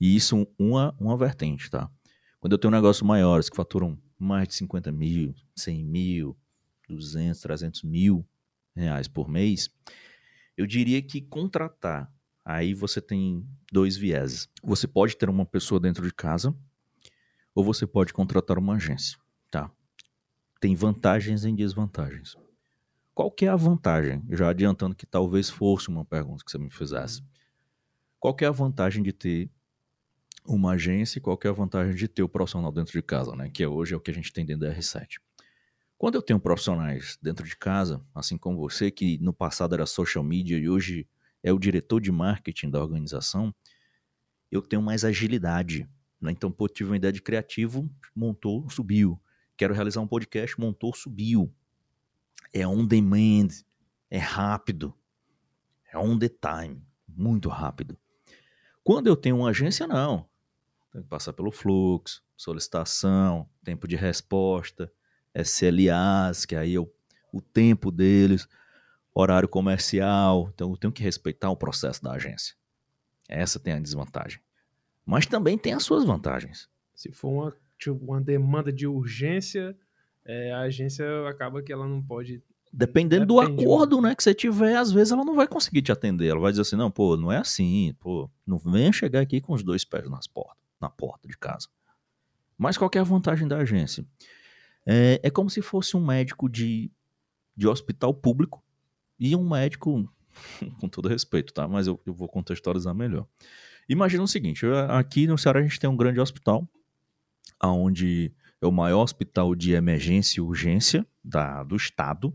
e 0.00 0.14
isso 0.14 0.46
uma, 0.56 0.94
uma 0.96 1.16
vertente, 1.16 1.68
tá? 1.68 1.90
Quando 2.38 2.52
eu 2.52 2.58
tenho 2.58 2.70
negócios 2.70 3.02
maiores 3.02 3.48
que 3.48 3.56
faturam 3.56 3.98
mais 4.16 4.46
de 4.46 4.54
50 4.54 4.92
mil, 4.92 5.34
100 5.56 5.84
mil, 5.84 6.36
200, 6.88 7.40
300 7.40 7.82
mil 7.82 8.24
reais 8.76 9.08
por 9.08 9.28
mês, 9.28 9.68
eu 10.58 10.66
diria 10.66 11.00
que 11.00 11.20
contratar, 11.20 12.12
aí 12.44 12.74
você 12.74 13.00
tem 13.00 13.46
dois 13.72 13.96
vieses. 13.96 14.48
Você 14.60 14.88
pode 14.88 15.16
ter 15.16 15.30
uma 15.30 15.46
pessoa 15.46 15.78
dentro 15.78 16.04
de 16.04 16.12
casa, 16.12 16.52
ou 17.54 17.62
você 17.62 17.86
pode 17.86 18.12
contratar 18.12 18.58
uma 18.58 18.74
agência, 18.74 19.16
tá? 19.52 19.70
Tem 20.60 20.74
vantagens 20.74 21.44
e 21.44 21.52
desvantagens. 21.52 22.36
Qual 23.14 23.30
que 23.30 23.46
é 23.46 23.48
a 23.48 23.54
vantagem? 23.54 24.24
Já 24.30 24.48
adiantando 24.48 24.96
que 24.96 25.06
talvez 25.06 25.48
fosse 25.48 25.88
uma 25.88 26.04
pergunta 26.04 26.44
que 26.44 26.50
você 26.50 26.58
me 26.58 26.70
fizesse. 26.70 27.22
Qual 28.18 28.34
que 28.34 28.44
é 28.44 28.48
a 28.48 28.52
vantagem 28.52 29.00
de 29.00 29.12
ter 29.12 29.48
uma 30.44 30.72
agência 30.72 31.18
e 31.18 31.22
qual 31.22 31.38
que 31.38 31.46
é 31.46 31.50
a 31.50 31.52
vantagem 31.54 31.94
de 31.94 32.08
ter 32.08 32.24
o 32.24 32.28
profissional 32.28 32.72
dentro 32.72 32.92
de 32.92 33.02
casa, 33.02 33.36
né? 33.36 33.48
Que 33.48 33.62
é 33.62 33.68
hoje 33.68 33.94
é 33.94 33.96
o 33.96 34.00
que 34.00 34.10
a 34.10 34.14
gente 34.14 34.32
tem 34.32 34.44
dentro 34.44 34.66
da 34.66 34.74
R7. 34.74 35.20
Quando 35.98 36.14
eu 36.14 36.22
tenho 36.22 36.38
profissionais 36.38 37.18
dentro 37.20 37.44
de 37.44 37.56
casa, 37.56 38.00
assim 38.14 38.38
como 38.38 38.56
você, 38.56 38.88
que 38.88 39.18
no 39.18 39.32
passado 39.32 39.74
era 39.74 39.84
social 39.84 40.22
media 40.22 40.56
e 40.56 40.68
hoje 40.68 41.08
é 41.42 41.52
o 41.52 41.58
diretor 41.58 42.00
de 42.00 42.12
marketing 42.12 42.70
da 42.70 42.80
organização, 42.80 43.52
eu 44.48 44.62
tenho 44.62 44.80
mais 44.80 45.04
agilidade. 45.04 45.88
Né? 46.20 46.30
Então, 46.30 46.52
pô, 46.52 46.68
tive 46.68 46.90
uma 46.90 46.96
ideia 46.96 47.12
de 47.12 47.20
criativo, 47.20 47.90
montou, 48.14 48.70
subiu. 48.70 49.20
Quero 49.56 49.74
realizar 49.74 50.00
um 50.00 50.06
podcast, 50.06 50.58
montou, 50.60 50.94
subiu. 50.94 51.52
É 52.52 52.64
on 52.64 52.86
demand, 52.86 53.48
é 54.08 54.18
rápido, 54.18 54.94
é 55.92 55.98
on 55.98 56.16
the 56.16 56.28
time, 56.28 56.80
muito 57.08 57.48
rápido. 57.48 57.98
Quando 58.84 59.08
eu 59.08 59.16
tenho 59.16 59.38
uma 59.38 59.50
agência, 59.50 59.84
não. 59.84 60.28
Tem 60.92 61.02
que 61.02 61.08
passar 61.08 61.32
pelo 61.32 61.50
fluxo, 61.50 62.22
solicitação, 62.36 63.50
tempo 63.64 63.88
de 63.88 63.96
resposta, 63.96 64.90
SLAs, 65.42 66.44
que 66.44 66.56
aí 66.56 66.74
é 66.74 66.80
o, 66.80 66.90
o 67.32 67.40
tempo 67.40 67.90
deles, 67.90 68.48
horário 69.14 69.48
comercial. 69.48 70.50
Então 70.54 70.70
eu 70.70 70.76
tenho 70.76 70.92
que 70.92 71.02
respeitar 71.02 71.50
o 71.50 71.56
processo 71.56 72.02
da 72.02 72.12
agência. 72.12 72.54
Essa 73.28 73.58
tem 73.60 73.74
a 73.74 73.80
desvantagem. 73.80 74.40
Mas 75.04 75.26
também 75.26 75.56
tem 75.56 75.72
as 75.72 75.82
suas 75.84 76.04
vantagens. 76.04 76.68
Se 76.94 77.10
for 77.12 77.30
uma, 77.30 77.56
tipo, 77.78 78.04
uma 78.04 78.20
demanda 78.20 78.72
de 78.72 78.86
urgência, 78.86 79.76
é, 80.24 80.52
a 80.52 80.60
agência 80.60 81.04
acaba 81.28 81.62
que 81.62 81.72
ela 81.72 81.86
não 81.86 82.02
pode. 82.02 82.42
Dependendo 82.70 83.24
do 83.24 83.40
Depende, 83.40 83.62
acordo, 83.62 84.02
né, 84.02 84.14
que 84.14 84.22
você 84.22 84.34
tiver, 84.34 84.76
às 84.76 84.92
vezes 84.92 85.12
ela 85.12 85.24
não 85.24 85.34
vai 85.34 85.48
conseguir 85.48 85.80
te 85.80 85.90
atender. 85.90 86.28
Ela 86.28 86.40
vai 86.40 86.52
dizer 86.52 86.62
assim, 86.62 86.76
não, 86.76 86.90
pô, 86.90 87.16
não 87.16 87.32
é 87.32 87.38
assim, 87.38 87.94
pô, 87.98 88.30
não 88.46 88.58
venha 88.58 88.92
chegar 88.92 89.20
aqui 89.20 89.40
com 89.40 89.54
os 89.54 89.62
dois 89.62 89.84
pés 89.84 90.08
nas 90.10 90.26
portas, 90.26 90.62
na 90.78 90.90
porta 90.90 91.26
de 91.26 91.36
casa. 91.38 91.68
Mas 92.58 92.76
qual 92.76 92.90
é 92.94 92.98
a 92.98 93.04
vantagem 93.04 93.48
da 93.48 93.58
agência? 93.58 94.04
É, 94.90 95.20
é 95.22 95.30
como 95.30 95.50
se 95.50 95.60
fosse 95.60 95.98
um 95.98 96.04
médico 96.04 96.48
de, 96.48 96.90
de 97.54 97.68
hospital 97.68 98.14
público 98.14 98.64
e 99.20 99.36
um 99.36 99.46
médico, 99.46 100.10
com 100.80 100.88
todo 100.88 101.10
respeito, 101.10 101.52
tá? 101.52 101.68
Mas 101.68 101.86
eu, 101.86 102.00
eu 102.06 102.14
vou 102.14 102.26
contextualizar 102.26 102.94
melhor. 102.94 103.26
Imagina 103.86 104.22
o 104.22 104.28
seguinte, 104.28 104.64
aqui 104.88 105.26
no 105.26 105.36
Ceará 105.36 105.60
a 105.60 105.62
gente 105.62 105.78
tem 105.78 105.88
um 105.90 105.96
grande 105.96 106.20
hospital, 106.20 106.66
onde 107.62 108.32
é 108.62 108.66
o 108.66 108.72
maior 108.72 109.02
hospital 109.02 109.54
de 109.54 109.72
emergência 109.72 110.38
e 110.38 110.42
urgência 110.42 111.06
da, 111.22 111.62
do 111.62 111.76
estado, 111.76 112.34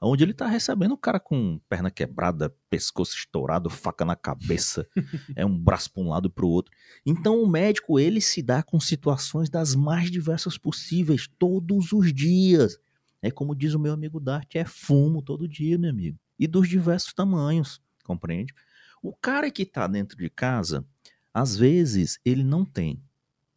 onde 0.00 0.22
ele 0.22 0.32
tá 0.32 0.46
recebendo 0.46 0.92
o 0.92 0.98
cara 0.98 1.18
com 1.18 1.60
perna 1.68 1.90
quebrada, 1.90 2.54
pescoço 2.70 3.16
estourado, 3.16 3.68
faca 3.68 4.04
na 4.04 4.14
cabeça, 4.14 4.86
é 5.34 5.44
um 5.44 5.58
braço 5.58 5.92
para 5.92 6.02
um 6.02 6.08
lado 6.08 6.30
para 6.30 6.44
o 6.44 6.48
outro. 6.48 6.72
Então 7.04 7.42
o 7.42 7.48
médico 7.48 7.98
ele 7.98 8.20
se 8.20 8.42
dá 8.42 8.62
com 8.62 8.78
situações 8.78 9.50
das 9.50 9.74
mais 9.74 10.10
diversas 10.10 10.56
possíveis 10.56 11.28
todos 11.38 11.92
os 11.92 12.12
dias. 12.12 12.78
É 13.20 13.30
como 13.30 13.54
diz 13.54 13.74
o 13.74 13.78
meu 13.80 13.92
amigo 13.92 14.20
Dart, 14.20 14.54
é 14.54 14.64
fumo 14.64 15.20
todo 15.20 15.48
dia, 15.48 15.76
meu 15.76 15.90
amigo. 15.90 16.18
E 16.38 16.46
dos 16.46 16.68
diversos 16.68 17.12
tamanhos, 17.12 17.80
compreende? 18.04 18.54
O 19.02 19.12
cara 19.12 19.50
que 19.50 19.66
tá 19.66 19.86
dentro 19.86 20.16
de 20.16 20.30
casa, 20.30 20.86
às 21.34 21.56
vezes 21.56 22.20
ele 22.24 22.44
não 22.44 22.64
tem 22.64 23.02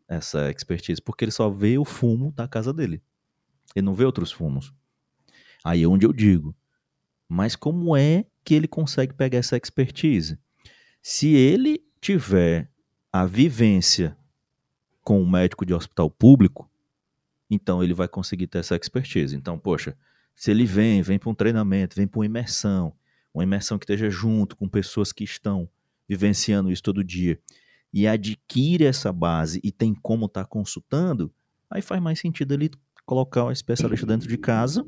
essa 0.07 0.51
expertise, 0.51 1.01
porque 1.01 1.23
ele 1.23 1.31
só 1.31 1.49
vê 1.49 1.77
o 1.77 1.85
fumo 1.85 2.31
da 2.31 2.47
casa 2.47 2.73
dele. 2.73 3.01
Ele 3.75 3.85
não 3.85 3.93
vê 3.93 4.03
outros 4.03 4.31
fumos. 4.31 4.73
Aí 5.63 5.83
é 5.83 5.87
onde 5.87 6.05
eu 6.05 6.13
digo. 6.13 6.55
Mas 7.27 7.55
como 7.55 7.95
é 7.95 8.25
que 8.43 8.53
ele 8.53 8.67
consegue 8.67 9.13
pegar 9.13 9.37
essa 9.37 9.57
expertise? 9.57 10.37
Se 11.01 11.29
ele 11.29 11.83
tiver 11.99 12.69
a 13.11 13.25
vivência 13.25 14.17
com 15.03 15.21
um 15.21 15.29
médico 15.29 15.65
de 15.65 15.73
hospital 15.73 16.09
público, 16.09 16.69
então 17.49 17.83
ele 17.83 17.93
vai 17.93 18.07
conseguir 18.07 18.47
ter 18.47 18.59
essa 18.59 18.75
expertise. 18.75 19.35
Então, 19.35 19.57
poxa, 19.57 19.95
se 20.35 20.51
ele 20.51 20.65
vem, 20.65 21.01
vem 21.01 21.19
para 21.19 21.29
um 21.29 21.35
treinamento, 21.35 21.95
vem 21.95 22.07
para 22.07 22.19
uma 22.19 22.25
imersão, 22.25 22.93
uma 23.33 23.43
imersão 23.43 23.77
que 23.77 23.83
esteja 23.83 24.09
junto 24.09 24.55
com 24.55 24.67
pessoas 24.67 25.11
que 25.11 25.23
estão 25.23 25.69
vivenciando 26.07 26.71
isso 26.71 26.83
todo 26.83 27.03
dia 27.03 27.39
e 27.93 28.07
adquire 28.07 28.85
essa 28.85 29.11
base 29.11 29.59
e 29.63 29.71
tem 29.71 29.93
como 29.93 30.25
estar 30.25 30.45
consultando, 30.45 31.33
aí 31.69 31.81
faz 31.81 32.01
mais 32.01 32.19
sentido 32.19 32.53
ele 32.53 32.71
colocar 33.05 33.45
um 33.45 33.51
especialista 33.51 34.05
dentro 34.05 34.27
de 34.27 34.37
casa 34.37 34.85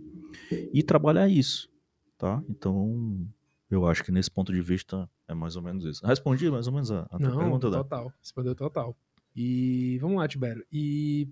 e 0.52 0.82
trabalhar 0.84 1.28
isso, 1.28 1.70
tá? 2.18 2.44
Então, 2.50 3.28
eu 3.70 3.88
acho 3.88 4.04
que 4.04 4.12
nesse 4.12 4.30
ponto 4.30 4.52
de 4.54 4.62
vista 4.62 5.10
é 5.28 5.34
mais 5.34 5.56
ou 5.56 5.62
menos 5.62 5.84
isso. 5.86 6.06
Respondi 6.06 6.50
mais 6.50 6.68
ou 6.68 6.74
menos 6.74 6.92
a, 6.92 7.08
a 7.10 7.20
Não, 7.20 7.38
pergunta, 7.38 7.70
Dan? 7.70 7.78
total. 7.78 8.14
Respondeu 8.20 8.56
total. 8.56 8.98
E 9.36 9.98
vamos 10.00 10.18
lá, 10.18 10.28
Tibério. 10.28 10.66
E 10.72 11.28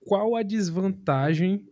qual 0.00 0.34
a 0.34 0.42
desvantagem? 0.42 1.68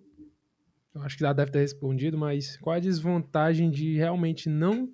Eu 0.94 1.02
acho 1.02 1.16
que 1.16 1.22
já 1.22 1.32
deve 1.32 1.50
ter 1.50 1.60
respondido, 1.60 2.16
mas 2.16 2.56
qual 2.58 2.76
a 2.76 2.80
desvantagem 2.80 3.70
de 3.70 3.96
realmente 3.96 4.48
não. 4.48 4.90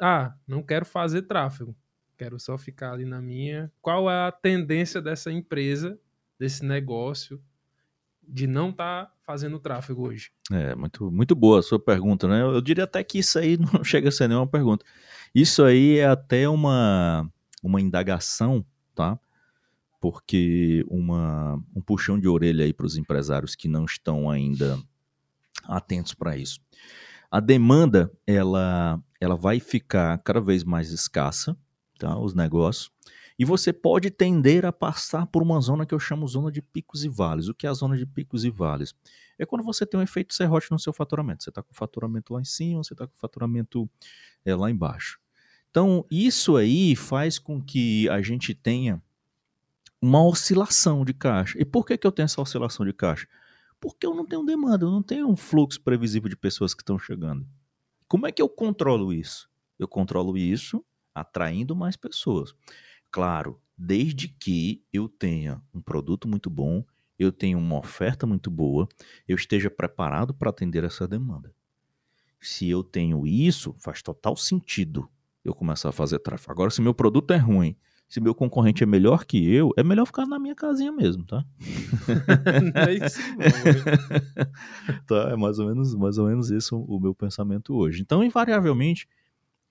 Ah, 0.00 0.34
não 0.46 0.62
quero 0.62 0.84
fazer 0.84 1.22
tráfego. 1.22 1.74
Quero 2.18 2.38
só 2.38 2.56
ficar 2.58 2.92
ali 2.92 3.04
na 3.04 3.20
minha. 3.20 3.72
Qual 3.80 4.10
é 4.10 4.28
a 4.28 4.32
tendência 4.32 5.00
dessa 5.00 5.32
empresa, 5.32 5.98
desse 6.38 6.64
negócio, 6.64 7.42
de 8.22 8.46
não 8.46 8.70
estar 8.70 9.14
fazendo 9.26 9.58
tráfego 9.58 10.06
hoje? 10.06 10.30
É, 10.52 10.74
muito, 10.76 11.10
muito 11.10 11.34
boa 11.34 11.58
a 11.58 11.62
sua 11.62 11.80
pergunta, 11.80 12.28
né? 12.28 12.40
Eu, 12.40 12.54
eu 12.54 12.60
diria 12.60 12.84
até 12.84 13.02
que 13.02 13.18
isso 13.18 13.38
aí 13.38 13.56
não 13.72 13.82
chega 13.82 14.08
a 14.08 14.12
ser 14.12 14.28
nenhuma 14.28 14.46
pergunta. 14.46 14.84
Isso 15.34 15.64
aí 15.64 15.98
é 15.98 16.06
até 16.06 16.48
uma, 16.48 17.28
uma 17.62 17.80
indagação, 17.80 18.64
tá? 18.94 19.18
Porque 20.00 20.84
uma, 20.88 21.60
um 21.74 21.80
puxão 21.80 22.18
de 22.18 22.28
orelha 22.28 22.64
aí 22.64 22.72
para 22.72 22.86
os 22.86 22.96
empresários 22.96 23.56
que 23.56 23.66
não 23.66 23.84
estão 23.84 24.30
ainda 24.30 24.78
atentos 25.64 26.14
para 26.14 26.36
isso. 26.36 26.60
A 27.28 27.40
demanda, 27.40 28.10
ela, 28.24 29.02
ela 29.20 29.34
vai 29.34 29.58
ficar 29.58 30.16
cada 30.18 30.40
vez 30.40 30.62
mais 30.62 30.92
escassa, 30.92 31.56
tá? 31.98 32.16
Os 32.16 32.34
negócios. 32.34 32.90
E 33.38 33.44
você 33.44 33.72
pode 33.72 34.10
tender 34.10 34.64
a 34.64 34.72
passar 34.72 35.26
por 35.26 35.42
uma 35.42 35.60
zona 35.60 35.84
que 35.84 35.94
eu 35.94 35.98
chamo 35.98 36.26
zona 36.26 36.50
de 36.50 36.62
picos 36.62 37.04
e 37.04 37.08
vales. 37.08 37.48
O 37.48 37.54
que 37.54 37.66
é 37.66 37.70
a 37.70 37.74
zona 37.74 37.96
de 37.96 38.06
picos 38.06 38.44
e 38.44 38.50
vales? 38.50 38.94
É 39.38 39.44
quando 39.44 39.62
você 39.62 39.84
tem 39.84 40.00
um 40.00 40.02
efeito 40.02 40.32
serrote 40.32 40.70
no 40.70 40.78
seu 40.78 40.92
faturamento. 40.92 41.44
Você 41.44 41.50
está 41.50 41.62
com 41.62 41.72
o 41.72 41.76
faturamento 41.76 42.32
lá 42.32 42.40
em 42.40 42.44
cima, 42.44 42.82
você 42.82 42.94
está 42.94 43.06
com 43.06 43.14
o 43.14 43.18
faturamento 43.18 43.88
é, 44.44 44.54
lá 44.54 44.70
embaixo. 44.70 45.20
Então, 45.70 46.06
isso 46.10 46.56
aí 46.56 46.96
faz 46.96 47.38
com 47.38 47.60
que 47.60 48.08
a 48.08 48.22
gente 48.22 48.54
tenha 48.54 49.02
uma 50.00 50.24
oscilação 50.24 51.04
de 51.04 51.12
caixa. 51.12 51.58
E 51.60 51.64
por 51.64 51.84
que, 51.84 51.98
que 51.98 52.06
eu 52.06 52.12
tenho 52.12 52.24
essa 52.24 52.40
oscilação 52.40 52.86
de 52.86 52.94
caixa? 52.94 53.28
Porque 53.78 54.06
eu 54.06 54.14
não 54.14 54.24
tenho 54.24 54.44
demanda, 54.44 54.86
eu 54.86 54.90
não 54.90 55.02
tenho 55.02 55.28
um 55.28 55.36
fluxo 55.36 55.80
previsível 55.80 56.30
de 56.30 56.36
pessoas 56.36 56.72
que 56.72 56.80
estão 56.82 56.98
chegando. 56.98 57.46
Como 58.08 58.26
é 58.26 58.32
que 58.32 58.40
eu 58.40 58.48
controlo 58.48 59.12
isso? 59.12 59.50
Eu 59.78 59.86
controlo 59.86 60.38
isso 60.38 60.82
atraindo 61.14 61.76
mais 61.76 61.96
pessoas. 61.96 62.54
Claro, 63.16 63.58
desde 63.78 64.28
que 64.28 64.84
eu 64.92 65.08
tenha 65.08 65.62
um 65.72 65.80
produto 65.80 66.28
muito 66.28 66.50
bom, 66.50 66.84
eu 67.18 67.32
tenha 67.32 67.56
uma 67.56 67.78
oferta 67.78 68.26
muito 68.26 68.50
boa, 68.50 68.86
eu 69.26 69.34
esteja 69.34 69.70
preparado 69.70 70.34
para 70.34 70.50
atender 70.50 70.84
essa 70.84 71.08
demanda. 71.08 71.50
Se 72.38 72.68
eu 72.68 72.84
tenho 72.84 73.26
isso, 73.26 73.74
faz 73.78 74.02
total 74.02 74.36
sentido 74.36 75.08
eu 75.42 75.54
começar 75.54 75.88
a 75.88 75.92
fazer 75.92 76.18
tráfego. 76.18 76.52
Agora, 76.52 76.70
se 76.70 76.82
meu 76.82 76.92
produto 76.92 77.30
é 77.30 77.38
ruim, 77.38 77.74
se 78.06 78.20
meu 78.20 78.34
concorrente 78.34 78.82
é 78.82 78.86
melhor 78.86 79.24
que 79.24 79.50
eu, 79.50 79.72
é 79.78 79.82
melhor 79.82 80.04
ficar 80.04 80.26
na 80.26 80.38
minha 80.38 80.54
casinha 80.54 80.92
mesmo, 80.92 81.24
tá? 81.24 81.42
É 82.86 82.92
isso, 83.06 83.18
tá? 85.08 85.30
É 85.30 85.36
mais 85.36 85.58
ou 85.58 85.68
menos, 85.68 85.94
mais 85.94 86.18
ou 86.18 86.26
menos 86.26 86.50
isso 86.50 86.78
o 86.78 87.00
meu 87.00 87.14
pensamento 87.14 87.74
hoje. 87.74 88.02
Então, 88.02 88.22
invariavelmente, 88.22 89.08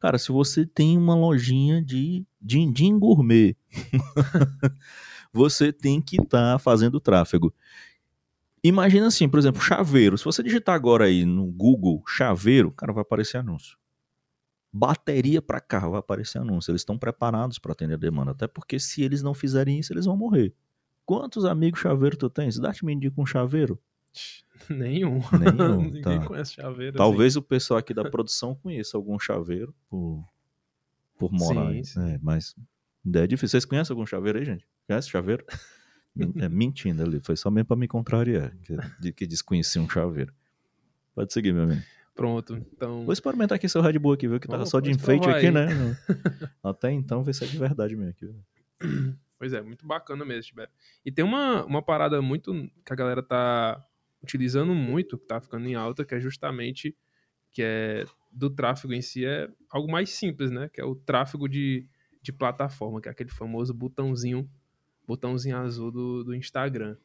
cara, 0.05 0.19
se 0.19 0.31
você 0.31 0.67
tem 0.67 0.99
uma 0.99 1.15
lojinha 1.15 1.83
de 1.83 2.23
din-din 2.39 2.99
gourmet, 2.99 3.57
você 5.33 5.73
tem 5.73 5.99
que 5.99 6.21
estar 6.21 6.59
fazendo 6.59 6.99
tráfego. 6.99 7.51
Imagina 8.63 9.07
assim, 9.07 9.27
por 9.27 9.39
exemplo, 9.39 9.59
chaveiro. 9.59 10.15
Se 10.15 10.23
você 10.23 10.43
digitar 10.43 10.75
agora 10.75 11.05
aí 11.05 11.25
no 11.25 11.47
Google 11.47 12.03
chaveiro, 12.07 12.71
cara, 12.71 12.93
vai 12.93 13.01
aparecer 13.01 13.37
anúncio. 13.37 13.79
Bateria 14.71 15.41
para 15.41 15.59
carro 15.59 15.91
vai 15.91 16.01
aparecer 16.01 16.37
anúncio. 16.37 16.69
Eles 16.69 16.81
estão 16.81 16.99
preparados 16.99 17.57
para 17.57 17.71
atender 17.71 17.95
a 17.95 17.97
demanda. 17.97 18.29
Até 18.29 18.45
porque 18.45 18.79
se 18.79 19.01
eles 19.01 19.23
não 19.23 19.33
fizerem 19.33 19.79
isso, 19.79 19.91
eles 19.91 20.05
vão 20.05 20.15
morrer. 20.15 20.53
Quantos 21.03 21.45
amigos 21.45 21.79
chaveiro 21.79 22.15
tu 22.15 22.29
tens? 22.29 22.59
Dá-te 22.59 22.85
me 22.85 22.93
indica 22.93 23.19
um 23.19 23.25
chaveiro. 23.25 23.81
Nenhum. 24.69 25.19
Nenhum, 25.39 25.81
Ninguém 25.91 26.01
tá. 26.01 26.25
conhece 26.25 26.53
chaveiro. 26.53 26.97
Talvez 26.97 27.35
o 27.35 27.41
pessoal 27.41 27.79
aqui 27.79 27.93
da 27.93 28.09
produção 28.09 28.55
conheça 28.55 28.97
algum 28.97 29.19
chaveiro 29.19 29.73
por, 29.89 30.23
por 31.17 31.31
morar. 31.31 31.71
Sim, 31.73 31.83
sim. 31.83 32.11
É, 32.13 32.19
mas 32.21 32.55
é 33.13 33.27
difícil. 33.27 33.49
Vocês 33.49 33.65
conhecem 33.65 33.93
algum 33.93 34.05
chaveiro 34.05 34.39
aí, 34.39 34.45
gente? 34.45 34.67
Conhece 34.87 35.09
chaveiro? 35.09 35.45
É, 36.37 36.47
mentindo 36.47 37.03
ali. 37.03 37.19
Foi 37.19 37.35
só 37.35 37.51
mesmo 37.51 37.67
pra 37.67 37.75
me 37.75 37.89
contrariar. 37.89 38.55
Que, 38.61 38.77
de 39.01 39.11
que 39.11 39.27
desconhecia 39.27 39.81
um 39.81 39.89
chaveiro. 39.89 40.33
Pode 41.13 41.33
seguir, 41.33 41.51
meu 41.51 41.63
amigo. 41.63 41.81
Assim. 41.81 41.87
Pronto. 42.15 42.55
Então. 42.55 43.03
Vou 43.03 43.11
experimentar 43.11 43.57
aqui 43.57 43.67
seu 43.67 43.81
Red 43.81 43.99
Bull 43.99 44.13
aqui, 44.13 44.25
viu? 44.25 44.39
Que 44.39 44.47
tava 44.47 44.63
Oh, 44.63 44.65
só 44.65 44.79
de 44.79 44.89
enfeite 44.91 45.27
aqui, 45.29 45.47
aí. 45.47 45.51
né? 45.51 45.67
Até 46.63 46.89
então, 46.93 47.21
ver 47.21 47.33
se 47.33 47.43
é 47.43 47.47
de 47.47 47.57
verdade 47.57 47.97
mesmo 47.97 48.11
aqui. 48.11 48.33
Pois 49.37 49.51
é, 49.51 49.61
muito 49.61 49.85
bacana 49.85 50.23
mesmo, 50.23 50.43
Tibério. 50.43 50.71
E 51.05 51.11
tem 51.11 51.25
uma, 51.25 51.65
uma 51.65 51.81
parada 51.81 52.21
muito 52.21 52.53
que 52.85 52.93
a 52.93 52.95
galera 52.95 53.21
tá 53.21 53.85
utilizando 54.25 54.73
muito, 54.73 55.17
que 55.17 55.25
tá 55.25 55.39
ficando 55.39 55.67
em 55.67 55.75
alta, 55.75 56.03
que 56.03 56.15
é 56.15 56.19
justamente 56.19 56.95
que 57.51 57.63
é 57.63 58.05
do 58.29 58.49
tráfego 58.49 58.93
em 58.93 59.01
si, 59.01 59.25
é 59.25 59.49
algo 59.69 59.89
mais 59.89 60.09
simples, 60.09 60.51
né? 60.51 60.69
Que 60.73 60.81
é 60.81 60.83
o 60.83 60.93
tráfego 60.93 61.47
de, 61.47 61.87
de 62.21 62.33
plataforma, 62.33 62.99
que 62.99 63.07
é 63.07 63.11
aquele 63.11 63.29
famoso 63.29 63.73
botãozinho, 63.73 64.49
botãozinho 65.07 65.55
azul 65.55 65.89
do, 65.89 66.23
do 66.25 66.35
Instagram. 66.35 66.97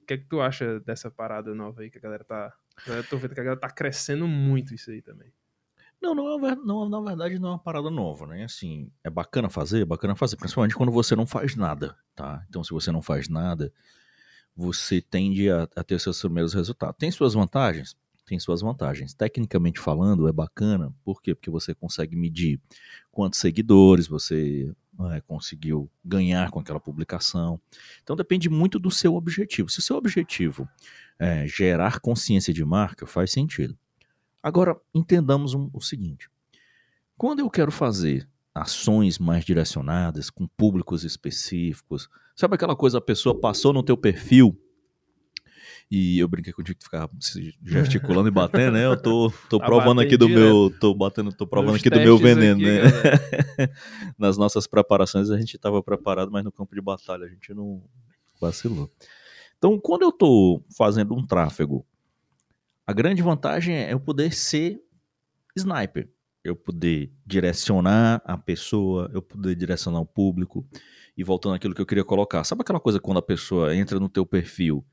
O 0.00 0.06
que 0.06 0.14
é 0.14 0.18
que 0.18 0.26
tu 0.26 0.40
acha 0.40 0.78
dessa 0.80 1.10
parada 1.10 1.52
nova 1.52 1.82
aí 1.82 1.90
que 1.90 1.98
a 1.98 2.00
galera 2.00 2.22
tá. 2.22 2.54
Eu 2.86 3.02
tô 3.08 3.16
vendo 3.16 3.34
que 3.34 3.40
a 3.40 3.42
galera 3.42 3.60
tá 3.60 3.68
crescendo 3.68 4.28
muito 4.28 4.72
isso 4.72 4.92
aí 4.92 5.02
também. 5.02 5.32
Não, 6.00 6.14
não, 6.14 6.46
é 6.46 6.54
não, 6.54 6.88
na 6.88 7.00
verdade 7.00 7.40
não 7.40 7.48
é 7.48 7.52
uma 7.52 7.58
parada 7.58 7.90
nova, 7.90 8.24
né? 8.24 8.44
Assim, 8.44 8.92
é 9.02 9.10
bacana 9.10 9.50
fazer, 9.50 9.82
é 9.82 9.84
bacana 9.84 10.14
fazer, 10.14 10.36
principalmente 10.36 10.76
quando 10.76 10.92
você 10.92 11.16
não 11.16 11.26
faz 11.26 11.56
nada, 11.56 11.96
tá? 12.14 12.44
Então, 12.48 12.62
se 12.62 12.70
você 12.70 12.92
não 12.92 13.02
faz 13.02 13.28
nada, 13.28 13.72
você 14.58 15.00
tende 15.00 15.48
a, 15.48 15.68
a 15.76 15.84
ter 15.84 16.00
seus 16.00 16.20
primeiros 16.20 16.52
resultados. 16.52 16.96
Tem 16.98 17.12
suas 17.12 17.32
vantagens? 17.32 17.96
Tem 18.26 18.40
suas 18.40 18.60
vantagens. 18.60 19.14
Tecnicamente 19.14 19.78
falando, 19.78 20.26
é 20.26 20.32
bacana, 20.32 20.92
por 21.04 21.22
quê? 21.22 21.32
Porque 21.32 21.48
você 21.48 21.72
consegue 21.72 22.16
medir 22.16 22.60
quantos 23.12 23.38
seguidores 23.38 24.08
você 24.08 24.74
é, 25.12 25.20
conseguiu 25.20 25.88
ganhar 26.04 26.50
com 26.50 26.58
aquela 26.58 26.80
publicação. 26.80 27.60
Então 28.02 28.16
depende 28.16 28.50
muito 28.50 28.80
do 28.80 28.90
seu 28.90 29.14
objetivo. 29.14 29.70
Se 29.70 29.78
o 29.78 29.82
seu 29.82 29.96
objetivo 29.96 30.68
é 31.20 31.46
gerar 31.46 32.00
consciência 32.00 32.52
de 32.52 32.64
marca, 32.64 33.06
faz 33.06 33.30
sentido. 33.30 33.78
Agora, 34.42 34.76
entendamos 34.92 35.54
um, 35.54 35.70
o 35.72 35.80
seguinte: 35.80 36.28
quando 37.16 37.38
eu 37.38 37.48
quero 37.48 37.70
fazer 37.70 38.28
ações 38.62 39.18
mais 39.18 39.44
direcionadas, 39.44 40.30
com 40.30 40.46
públicos 40.46 41.04
específicos, 41.04 42.08
sabe 42.34 42.54
aquela 42.54 42.76
coisa, 42.76 42.98
a 42.98 43.00
pessoa 43.00 43.38
passou 43.38 43.72
no 43.72 43.82
teu 43.82 43.96
perfil 43.96 44.58
e 45.90 46.18
eu 46.18 46.28
brinquei 46.28 46.52
contigo 46.52 46.78
que 46.78 46.84
ficava 46.84 47.10
gesticulando 47.64 48.28
e 48.28 48.30
batendo, 48.30 48.72
né? 48.72 48.84
Eu 48.84 49.00
tô, 49.00 49.32
tô 49.48 49.58
tá 49.58 49.64
provando 49.64 50.02
aqui 50.02 50.18
do 50.18 50.26
direto. 50.26 50.40
meu. 50.40 50.70
Tô 50.78 50.94
batendo, 50.94 51.32
tô 51.32 51.46
provando 51.46 51.76
aqui 51.76 51.88
do 51.88 51.98
meu 51.98 52.18
veneno, 52.18 52.60
aqui, 52.60 52.66
né? 52.66 53.68
Nas 54.18 54.36
nossas 54.36 54.66
preparações 54.66 55.30
a 55.30 55.38
gente 55.38 55.56
estava 55.56 55.82
preparado, 55.82 56.30
mas 56.30 56.44
no 56.44 56.52
campo 56.52 56.74
de 56.74 56.80
batalha 56.82 57.24
a 57.24 57.28
gente 57.28 57.54
não 57.54 57.82
vacilou. 58.38 58.90
Então, 59.56 59.78
quando 59.80 60.02
eu 60.02 60.12
tô 60.12 60.62
fazendo 60.76 61.14
um 61.14 61.26
tráfego, 61.26 61.86
a 62.86 62.92
grande 62.92 63.22
vantagem 63.22 63.74
é 63.74 63.92
eu 63.92 63.98
poder 63.98 64.34
ser 64.34 64.80
sniper. 65.56 66.08
Eu 66.44 66.56
poder 66.56 67.12
direcionar 67.26 68.22
a 68.24 68.38
pessoa, 68.38 69.10
eu 69.12 69.20
poder 69.20 69.54
direcionar 69.54 70.00
o 70.00 70.06
público. 70.06 70.66
E 71.16 71.24
voltando 71.24 71.56
àquilo 71.56 71.74
que 71.74 71.80
eu 71.80 71.86
queria 71.86 72.04
colocar. 72.04 72.44
Sabe 72.44 72.62
aquela 72.62 72.78
coisa 72.78 73.00
quando 73.00 73.18
a 73.18 73.22
pessoa 73.22 73.74
entra 73.74 73.98
no 73.98 74.08
teu 74.08 74.24
perfil 74.24 74.86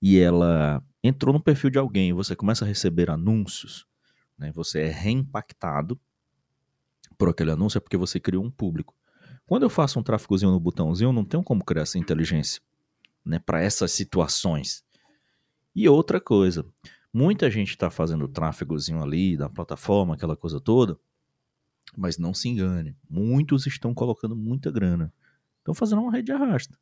e 0.00 0.18
ela 0.18 0.82
entrou 1.02 1.32
no 1.32 1.40
perfil 1.42 1.70
de 1.70 1.78
alguém 1.78 2.12
você 2.12 2.36
começa 2.36 2.64
a 2.64 2.68
receber 2.68 3.10
anúncios, 3.10 3.86
né, 4.38 4.50
você 4.52 4.82
é 4.82 4.90
reimpactado 4.90 5.98
por 7.18 7.28
aquele 7.28 7.50
anúncio 7.50 7.76
é 7.76 7.80
porque 7.80 7.98
você 7.98 8.18
criou 8.18 8.42
um 8.42 8.50
público. 8.50 8.94
Quando 9.46 9.64
eu 9.64 9.70
faço 9.70 9.98
um 9.98 10.02
tráfegozinho 10.02 10.52
no 10.52 10.58
botãozinho, 10.58 11.08
eu 11.08 11.12
não 11.12 11.24
tenho 11.24 11.42
como 11.42 11.62
criar 11.62 11.82
essa 11.82 11.98
inteligência 11.98 12.62
né, 13.24 13.38
para 13.38 13.60
essas 13.60 13.92
situações. 13.92 14.82
E 15.74 15.86
outra 15.86 16.18
coisa, 16.18 16.64
muita 17.12 17.50
gente 17.50 17.70
está 17.70 17.90
fazendo 17.90 18.28
tráfegozinho 18.28 19.02
ali 19.02 19.36
da 19.36 19.48
plataforma, 19.48 20.14
aquela 20.14 20.36
coisa 20.36 20.60
toda, 20.60 20.98
mas 21.96 22.18
não 22.18 22.32
se 22.32 22.48
engane, 22.48 22.96
muitos 23.08 23.66
estão 23.66 23.92
colocando 23.94 24.36
muita 24.36 24.70
grana. 24.70 25.12
Estão 25.58 25.74
fazendo 25.74 26.02
uma 26.02 26.12
rede 26.12 26.26
de 26.26 26.32
arrasta. 26.32 26.78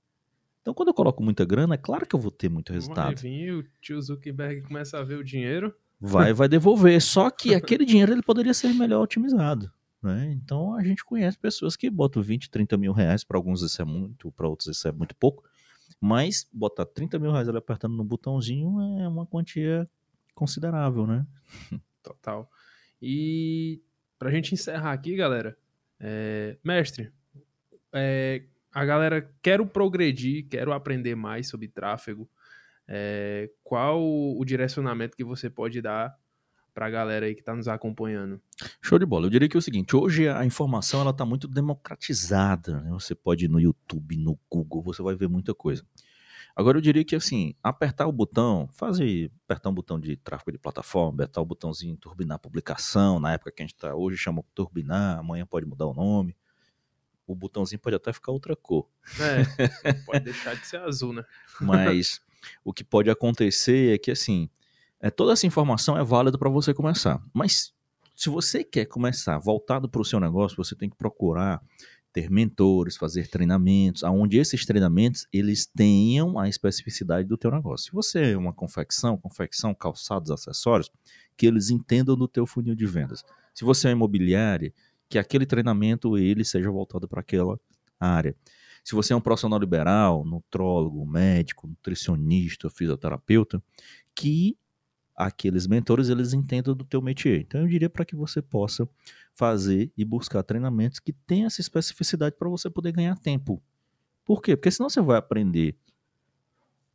Então, 0.61 0.75
quando 0.75 0.89
eu 0.89 0.95
coloco 0.95 1.23
muita 1.23 1.45
grana, 1.45 1.75
é 1.75 1.79
claro 1.79 2.07
que 2.07 2.15
eu 2.15 2.21
vou 2.21 2.31
ter 2.31 2.49
muito 2.49 2.73
resultado. 2.73 3.07
Vai 3.07 3.15
vir 3.15 3.55
o 3.55 3.65
tio 3.81 4.01
Zuckerberg 4.01 4.63
começa 4.63 4.99
a 4.99 5.03
ver 5.03 5.17
o 5.17 5.25
dinheiro. 5.25 5.75
Vai, 6.01 6.33
vai 6.33 6.49
devolver. 6.49 7.01
Só 7.01 7.31
que 7.31 7.55
aquele 7.57 7.85
dinheiro 7.85 8.13
ele 8.13 8.23
poderia 8.23 8.53
ser 8.53 8.73
melhor 8.75 9.03
otimizado. 9.03 9.73
Né? 10.03 10.31
Então, 10.33 10.75
a 10.75 10.85
gente 10.85 11.05
conhece 11.05 11.39
pessoas 11.39 11.75
que 11.75 11.91
botam 11.91 12.23
20, 12.23 12.51
30 12.51 12.77
mil 12.77 12.93
reais. 12.93 13.25
Para 13.25 13.39
alguns 13.39 13.63
isso 13.63 13.81
é 13.81 13.85
muito, 13.85 14.31
para 14.33 14.47
outros 14.47 14.69
isso 14.69 14.87
é 14.87 14.93
muito 14.93 15.17
pouco. 15.17 15.43
Mas 16.01 16.47
botar 16.53 16.85
30 16.85 17.19
mil 17.19 17.33
reais 17.33 17.49
ali 17.49 17.59
apertando 17.59 17.97
no 17.97 18.05
botãozinho 18.05 18.79
é 19.01 19.09
uma 19.09 19.27
quantia 19.27 19.89
considerável, 20.39 21.07
né? 21.07 21.27
Total. 22.03 22.49
E 23.03 23.83
pra 24.19 24.31
gente 24.31 24.55
encerrar 24.55 24.93
aqui, 24.93 25.17
galera, 25.17 25.57
é... 26.01 26.57
mestre, 26.65 27.13
é 27.93 28.43
a 28.73 28.85
galera 28.85 29.29
quero 29.43 29.67
progredir, 29.67 30.47
quero 30.49 30.73
aprender 30.73 31.17
mais 31.17 31.49
sobre 31.49 31.67
tráfego. 31.67 32.29
É, 32.87 33.51
qual 33.63 34.01
o 34.01 34.43
direcionamento 34.45 35.17
que 35.17 35.25
você 35.25 35.51
pode 35.51 35.83
dar 35.83 36.17
para 36.73 36.87
a 36.87 36.91
galera 36.91 37.27
aí 37.27 37.35
que 37.35 37.41
está 37.41 37.55
nos 37.55 37.67
acompanhando? 37.67 38.41
Show 38.81 38.99
de 38.99 39.05
bola. 39.05 39.27
Eu 39.27 39.31
diria 39.31 39.49
que 39.49 39.57
é 39.57 39.59
o 39.59 39.63
seguinte: 39.63 39.97
hoje 39.97 40.29
a 40.29 40.45
informação 40.45 41.01
ela 41.01 41.11
está 41.11 41.25
muito 41.25 41.49
democratizada. 41.49 42.81
Né? 42.81 42.91
Você 42.91 43.15
pode 43.15 43.47
ir 43.47 43.49
no 43.49 43.61
YouTube, 43.61 44.17
no 44.17 44.39
Google, 44.49 44.83
você 44.83 45.03
vai 45.03 45.17
ver 45.17 45.29
muita 45.29 45.53
coisa. 45.55 45.85
Agora 46.59 46.77
eu 46.77 46.83
diria 46.83 47.05
que 47.05 47.15
assim, 47.15 47.55
apertar 47.63 48.09
o 48.09 48.13
botão, 48.13 48.69
fazer, 48.73 49.31
apertar 49.45 49.71
um 49.71 49.75
botão 49.75 49.99
de 49.99 50.17
tráfego 50.17 50.51
de 50.51 50.59
plataforma, 50.59 51.15
apertar 51.15 51.41
o 51.41 51.45
botãozinho 51.45 51.97
turbinar 51.97 52.39
publicação, 52.41 53.21
na 53.21 53.33
época 53.33 53.53
que 53.53 53.63
a 53.63 53.65
gente 53.65 53.75
está 53.75 53.95
hoje 53.95 54.17
chama 54.17 54.43
turbinar, 54.55 55.19
amanhã 55.19 55.47
pode 55.47 55.65
mudar 55.65 55.87
o 55.87 55.95
nome 55.95 56.37
o 57.29 57.35
botãozinho 57.35 57.79
pode 57.79 57.95
até 57.95 58.11
ficar 58.11 58.33
outra 58.33 58.57
cor. 58.57 58.89
É, 59.21 59.93
pode 60.07 60.25
deixar 60.25 60.57
de 60.57 60.67
ser 60.67 60.79
azul, 60.79 61.13
né? 61.13 61.23
Mas 61.61 62.21
o 62.65 62.73
que 62.73 62.83
pode 62.83 63.11
acontecer 63.11 63.95
é 63.95 63.99
que, 63.99 64.11
assim, 64.11 64.49
é, 64.99 65.11
toda 65.11 65.35
essa 65.35 65.47
informação 65.47 65.97
é 65.97 66.03
válida 66.03 66.39
para 66.39 66.49
você 66.49 66.73
começar. 66.73 67.23
Mas 67.33 67.75
se 68.17 68.31
você 68.31 68.65
quer 68.65 68.87
começar 68.87 69.39
voltado 69.39 69.89
para 69.89 70.01
o 70.01 70.05
seu 70.05 70.19
negócio, 70.19 70.57
você 70.57 70.75
tem 70.75 70.89
que 70.89 70.97
procurar 70.97 71.63
ter 72.13 72.31
mentores, 72.31 72.97
fazer 72.97 73.29
treinamentos, 73.29 74.03
aonde 74.03 74.39
esses 74.39 74.65
treinamentos 74.65 75.27
eles 75.33 75.67
tenham 75.67 76.39
a 76.39 76.49
especificidade 76.49 77.29
do 77.29 77.37
teu 77.37 77.51
negócio. 77.51 77.87
Se 77.87 77.93
você 77.93 78.33
é 78.33 78.37
uma 78.37 78.53
confecção, 78.53 79.17
confecção, 79.17 79.75
calçados, 79.75 80.31
acessórios, 80.31 80.91
que 81.37 81.47
eles 81.47 81.71
entendam 81.71 82.17
do 82.17 82.27
teu 82.27 82.47
funil 82.47 82.75
de 82.75 82.87
vendas. 82.87 83.25
Se 83.55 83.65
você 83.65 83.89
é 83.89 83.93
imobiliária, 83.93 84.73
que 85.09 85.19
aquele 85.19 85.47
treinamento 85.47 86.19
ele 86.19 86.45
seja 86.45 86.71
voltado 86.71 87.09
para 87.09 87.21
aquela 87.21 87.59
área. 87.99 88.35
Se 88.85 88.95
você 88.95 89.13
é 89.13 89.17
um 89.17 89.21
profissional 89.21 89.59
liberal, 89.59 90.25
nutrólogo, 90.25 91.05
médico, 91.07 91.67
nutricionista, 91.67 92.71
fisioterapeuta, 92.71 93.63
que 94.15 94.57
aqueles 95.27 95.67
mentores 95.67 96.09
eles 96.09 96.33
entendam 96.33 96.75
do 96.75 96.85
teu 96.85 97.03
métier. 97.03 97.41
Então 97.41 97.61
eu 97.63 97.69
diria 97.69 97.91
para 97.91 98.05
que 98.05 98.15
você 98.15 98.41
possa 98.41 98.89
fazer 99.35 99.93
e 99.97 100.05
buscar 100.05 100.43
treinamentos 100.43 101.01
que 101.01 101.13
tenham 101.13 101.47
essa 101.47 101.61
especificidade 101.61 102.37
para 102.39 102.49
você 102.49 102.71
poder 102.71 102.93
ganhar 102.93 103.17
tempo. 103.17 103.63
Por 104.25 104.41
quê? 104.41 104.57
Porque 104.57 104.71
senão 104.71 104.89
você 104.89 105.01
vai 105.01 105.19
aprender 105.19 105.77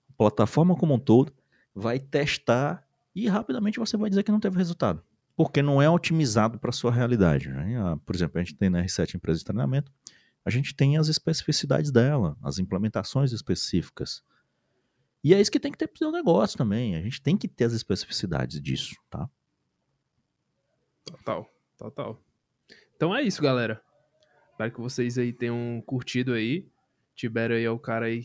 a 0.09 0.13
plataforma 0.13 0.75
como 0.75 0.93
um 0.93 0.99
todo, 0.99 1.33
vai 1.75 1.99
testar 1.99 2.87
e 3.15 3.27
rapidamente 3.27 3.79
você 3.79 3.97
vai 3.97 4.09
dizer 4.09 4.23
que 4.23 4.31
não 4.31 4.39
teve 4.39 4.57
resultado 4.57 5.03
porque 5.35 5.61
não 5.61 5.81
é 5.81 5.89
otimizado 5.89 6.59
para 6.59 6.69
a 6.69 6.73
sua 6.73 6.91
realidade. 6.91 7.49
Né? 7.49 7.77
Ah, 7.79 7.97
por 8.05 8.15
exemplo, 8.15 8.39
a 8.39 8.43
gente 8.43 8.55
tem 8.55 8.69
na 8.69 8.83
R7 8.83 9.15
Empresa 9.15 9.39
de 9.39 9.45
Treinamento, 9.45 9.91
a 10.45 10.49
gente 10.49 10.75
tem 10.75 10.97
as 10.97 11.07
especificidades 11.07 11.91
dela, 11.91 12.37
as 12.41 12.59
implementações 12.59 13.31
específicas. 13.31 14.21
E 15.23 15.33
é 15.33 15.39
isso 15.39 15.51
que 15.51 15.59
tem 15.59 15.71
que 15.71 15.77
ter 15.77 15.87
para 15.87 15.95
o 15.95 15.97
seu 15.97 16.11
negócio 16.11 16.57
também. 16.57 16.95
A 16.95 17.01
gente 17.01 17.21
tem 17.21 17.37
que 17.37 17.47
ter 17.47 17.63
as 17.63 17.73
especificidades 17.73 18.61
disso, 18.61 18.95
tá? 19.09 19.29
Total, 21.05 21.49
total. 21.77 22.21
Então 22.95 23.15
é 23.15 23.21
isso, 23.21 23.41
galera. 23.41 23.81
Espero 24.51 24.71
que 24.71 24.81
vocês 24.81 25.17
aí 25.17 25.31
tenham 25.31 25.81
curtido 25.85 26.33
aí. 26.33 26.67
Tiveram 27.15 27.55
aí 27.55 27.63
é 27.63 27.69
o 27.69 27.79
cara 27.79 28.07
aí, 28.07 28.23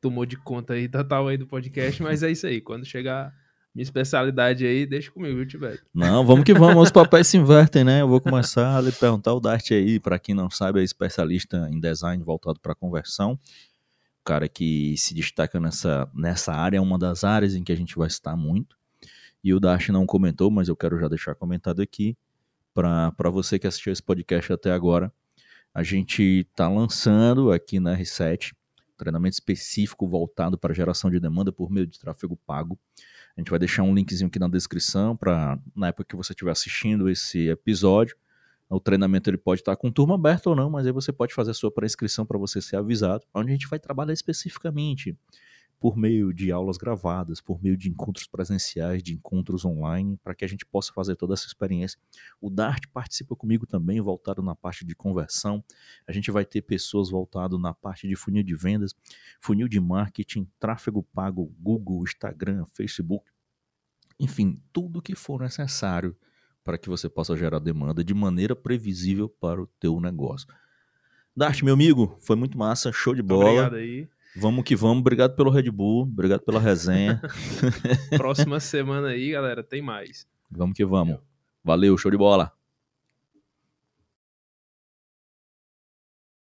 tomou 0.00 0.26
de 0.26 0.36
conta 0.36 0.74
aí 0.74 0.88
total 0.88 1.28
aí 1.28 1.36
do 1.36 1.46
podcast, 1.46 2.02
mas 2.02 2.22
é 2.22 2.30
isso 2.30 2.46
aí. 2.46 2.60
Quando 2.60 2.84
chegar 2.84 3.32
minha 3.74 3.82
especialidade 3.82 4.66
aí, 4.66 4.84
deixa 4.84 5.10
comigo, 5.10 5.36
viu, 5.36 5.46
Tibete? 5.46 5.82
Não, 5.94 6.24
vamos 6.24 6.44
que 6.44 6.52
vamos, 6.52 6.84
os 6.84 6.90
papéis 6.90 7.28
se 7.28 7.36
invertem, 7.36 7.84
né? 7.84 8.02
Eu 8.02 8.08
vou 8.08 8.20
começar 8.20 8.76
a 8.76 8.80
lhe 8.80 8.92
perguntar 8.92 9.32
o 9.34 9.40
Dart 9.40 9.70
aí, 9.70 10.00
para 10.00 10.18
quem 10.18 10.34
não 10.34 10.50
sabe, 10.50 10.80
é 10.80 10.82
especialista 10.82 11.68
em 11.70 11.80
design 11.80 12.22
voltado 12.22 12.60
para 12.60 12.74
conversão. 12.74 13.38
Cara 14.28 14.46
que 14.46 14.94
se 14.98 15.14
destaca 15.14 15.58
nessa, 15.58 16.06
nessa 16.14 16.52
área, 16.52 16.76
é 16.76 16.80
uma 16.82 16.98
das 16.98 17.24
áreas 17.24 17.54
em 17.54 17.64
que 17.64 17.72
a 17.72 17.74
gente 17.74 17.96
vai 17.96 18.08
estar 18.08 18.36
muito. 18.36 18.76
E 19.42 19.54
o 19.54 19.58
Dart 19.58 19.88
não 19.88 20.04
comentou, 20.04 20.50
mas 20.50 20.68
eu 20.68 20.76
quero 20.76 21.00
já 21.00 21.08
deixar 21.08 21.34
comentado 21.34 21.80
aqui, 21.80 22.14
para 22.74 23.30
você 23.32 23.58
que 23.58 23.66
assistiu 23.66 23.90
esse 23.90 24.02
podcast 24.02 24.52
até 24.52 24.70
agora. 24.70 25.10
A 25.72 25.82
gente 25.82 26.46
está 26.46 26.68
lançando 26.68 27.50
aqui 27.50 27.80
na 27.80 27.96
R7 27.96 28.52
treinamento 28.98 29.32
específico 29.32 30.06
voltado 30.06 30.58
para 30.58 30.74
geração 30.74 31.10
de 31.10 31.18
demanda 31.18 31.50
por 31.50 31.70
meio 31.70 31.86
de 31.86 31.98
tráfego 31.98 32.36
pago. 32.36 32.78
A 33.34 33.40
gente 33.40 33.48
vai 33.48 33.58
deixar 33.58 33.82
um 33.82 33.94
linkzinho 33.94 34.28
aqui 34.28 34.38
na 34.38 34.48
descrição 34.48 35.16
para 35.16 35.58
na 35.74 35.88
época 35.88 36.04
que 36.04 36.16
você 36.16 36.34
estiver 36.34 36.50
assistindo 36.50 37.08
esse 37.08 37.48
episódio. 37.48 38.14
O 38.70 38.80
treinamento 38.80 39.30
ele 39.30 39.38
pode 39.38 39.62
estar 39.62 39.74
com 39.76 39.90
turma 39.90 40.14
aberta 40.14 40.50
ou 40.50 40.56
não, 40.56 40.68
mas 40.68 40.86
aí 40.86 40.92
você 40.92 41.12
pode 41.12 41.34
fazer 41.34 41.52
a 41.52 41.54
sua 41.54 41.70
pré-inscrição 41.70 42.26
para 42.26 42.38
você 42.38 42.60
ser 42.60 42.76
avisado, 42.76 43.26
onde 43.34 43.48
a 43.48 43.52
gente 43.52 43.68
vai 43.68 43.78
trabalhar 43.78 44.12
especificamente 44.12 45.16
por 45.80 45.96
meio 45.96 46.32
de 46.32 46.50
aulas 46.50 46.76
gravadas, 46.76 47.40
por 47.40 47.62
meio 47.62 47.76
de 47.76 47.88
encontros 47.88 48.26
presenciais, 48.26 49.02
de 49.02 49.14
encontros 49.14 49.64
online, 49.64 50.18
para 50.22 50.34
que 50.34 50.44
a 50.44 50.48
gente 50.48 50.66
possa 50.66 50.92
fazer 50.92 51.14
toda 51.14 51.34
essa 51.34 51.46
experiência. 51.46 51.98
O 52.40 52.50
Dart 52.50 52.84
participa 52.92 53.36
comigo 53.36 53.66
também, 53.66 54.00
voltado 54.00 54.42
na 54.42 54.56
parte 54.56 54.84
de 54.84 54.94
conversão. 54.94 55.64
A 56.06 56.12
gente 56.12 56.30
vai 56.30 56.44
ter 56.44 56.62
pessoas 56.62 57.10
voltado 57.10 57.58
na 57.58 57.72
parte 57.72 58.08
de 58.08 58.16
funil 58.16 58.42
de 58.42 58.56
vendas, 58.56 58.94
funil 59.40 59.68
de 59.68 59.80
marketing, 59.80 60.48
tráfego 60.58 61.02
pago, 61.02 61.54
Google, 61.60 62.02
Instagram, 62.02 62.64
Facebook, 62.72 63.30
enfim, 64.18 64.60
tudo 64.72 65.00
que 65.00 65.14
for 65.14 65.40
necessário 65.40 66.16
para 66.68 66.76
que 66.76 66.90
você 66.90 67.08
possa 67.08 67.34
gerar 67.34 67.60
demanda 67.60 68.04
de 68.04 68.12
maneira 68.12 68.54
previsível 68.54 69.26
para 69.26 69.62
o 69.62 69.66
teu 69.80 69.98
negócio. 70.02 70.46
Dart, 71.34 71.62
meu 71.62 71.72
amigo, 71.72 72.18
foi 72.20 72.36
muito 72.36 72.58
massa, 72.58 72.92
show 72.92 73.14
de 73.14 73.22
bola. 73.22 73.48
Obrigado 73.48 73.76
aí. 73.76 74.06
Vamos 74.36 74.64
que 74.64 74.76
vamos. 74.76 74.98
Obrigado 74.98 75.34
pelo 75.34 75.50
Red 75.50 75.70
Bull. 75.70 76.02
Obrigado 76.02 76.40
pela 76.40 76.60
resenha. 76.60 77.22
Próxima 78.18 78.60
semana 78.60 79.08
aí, 79.08 79.30
galera, 79.30 79.64
tem 79.64 79.80
mais. 79.80 80.26
Vamos 80.50 80.76
que 80.76 80.84
vamos. 80.84 81.16
Valeu, 81.64 81.96
show 81.96 82.10
de 82.10 82.18
bola. 82.18 82.52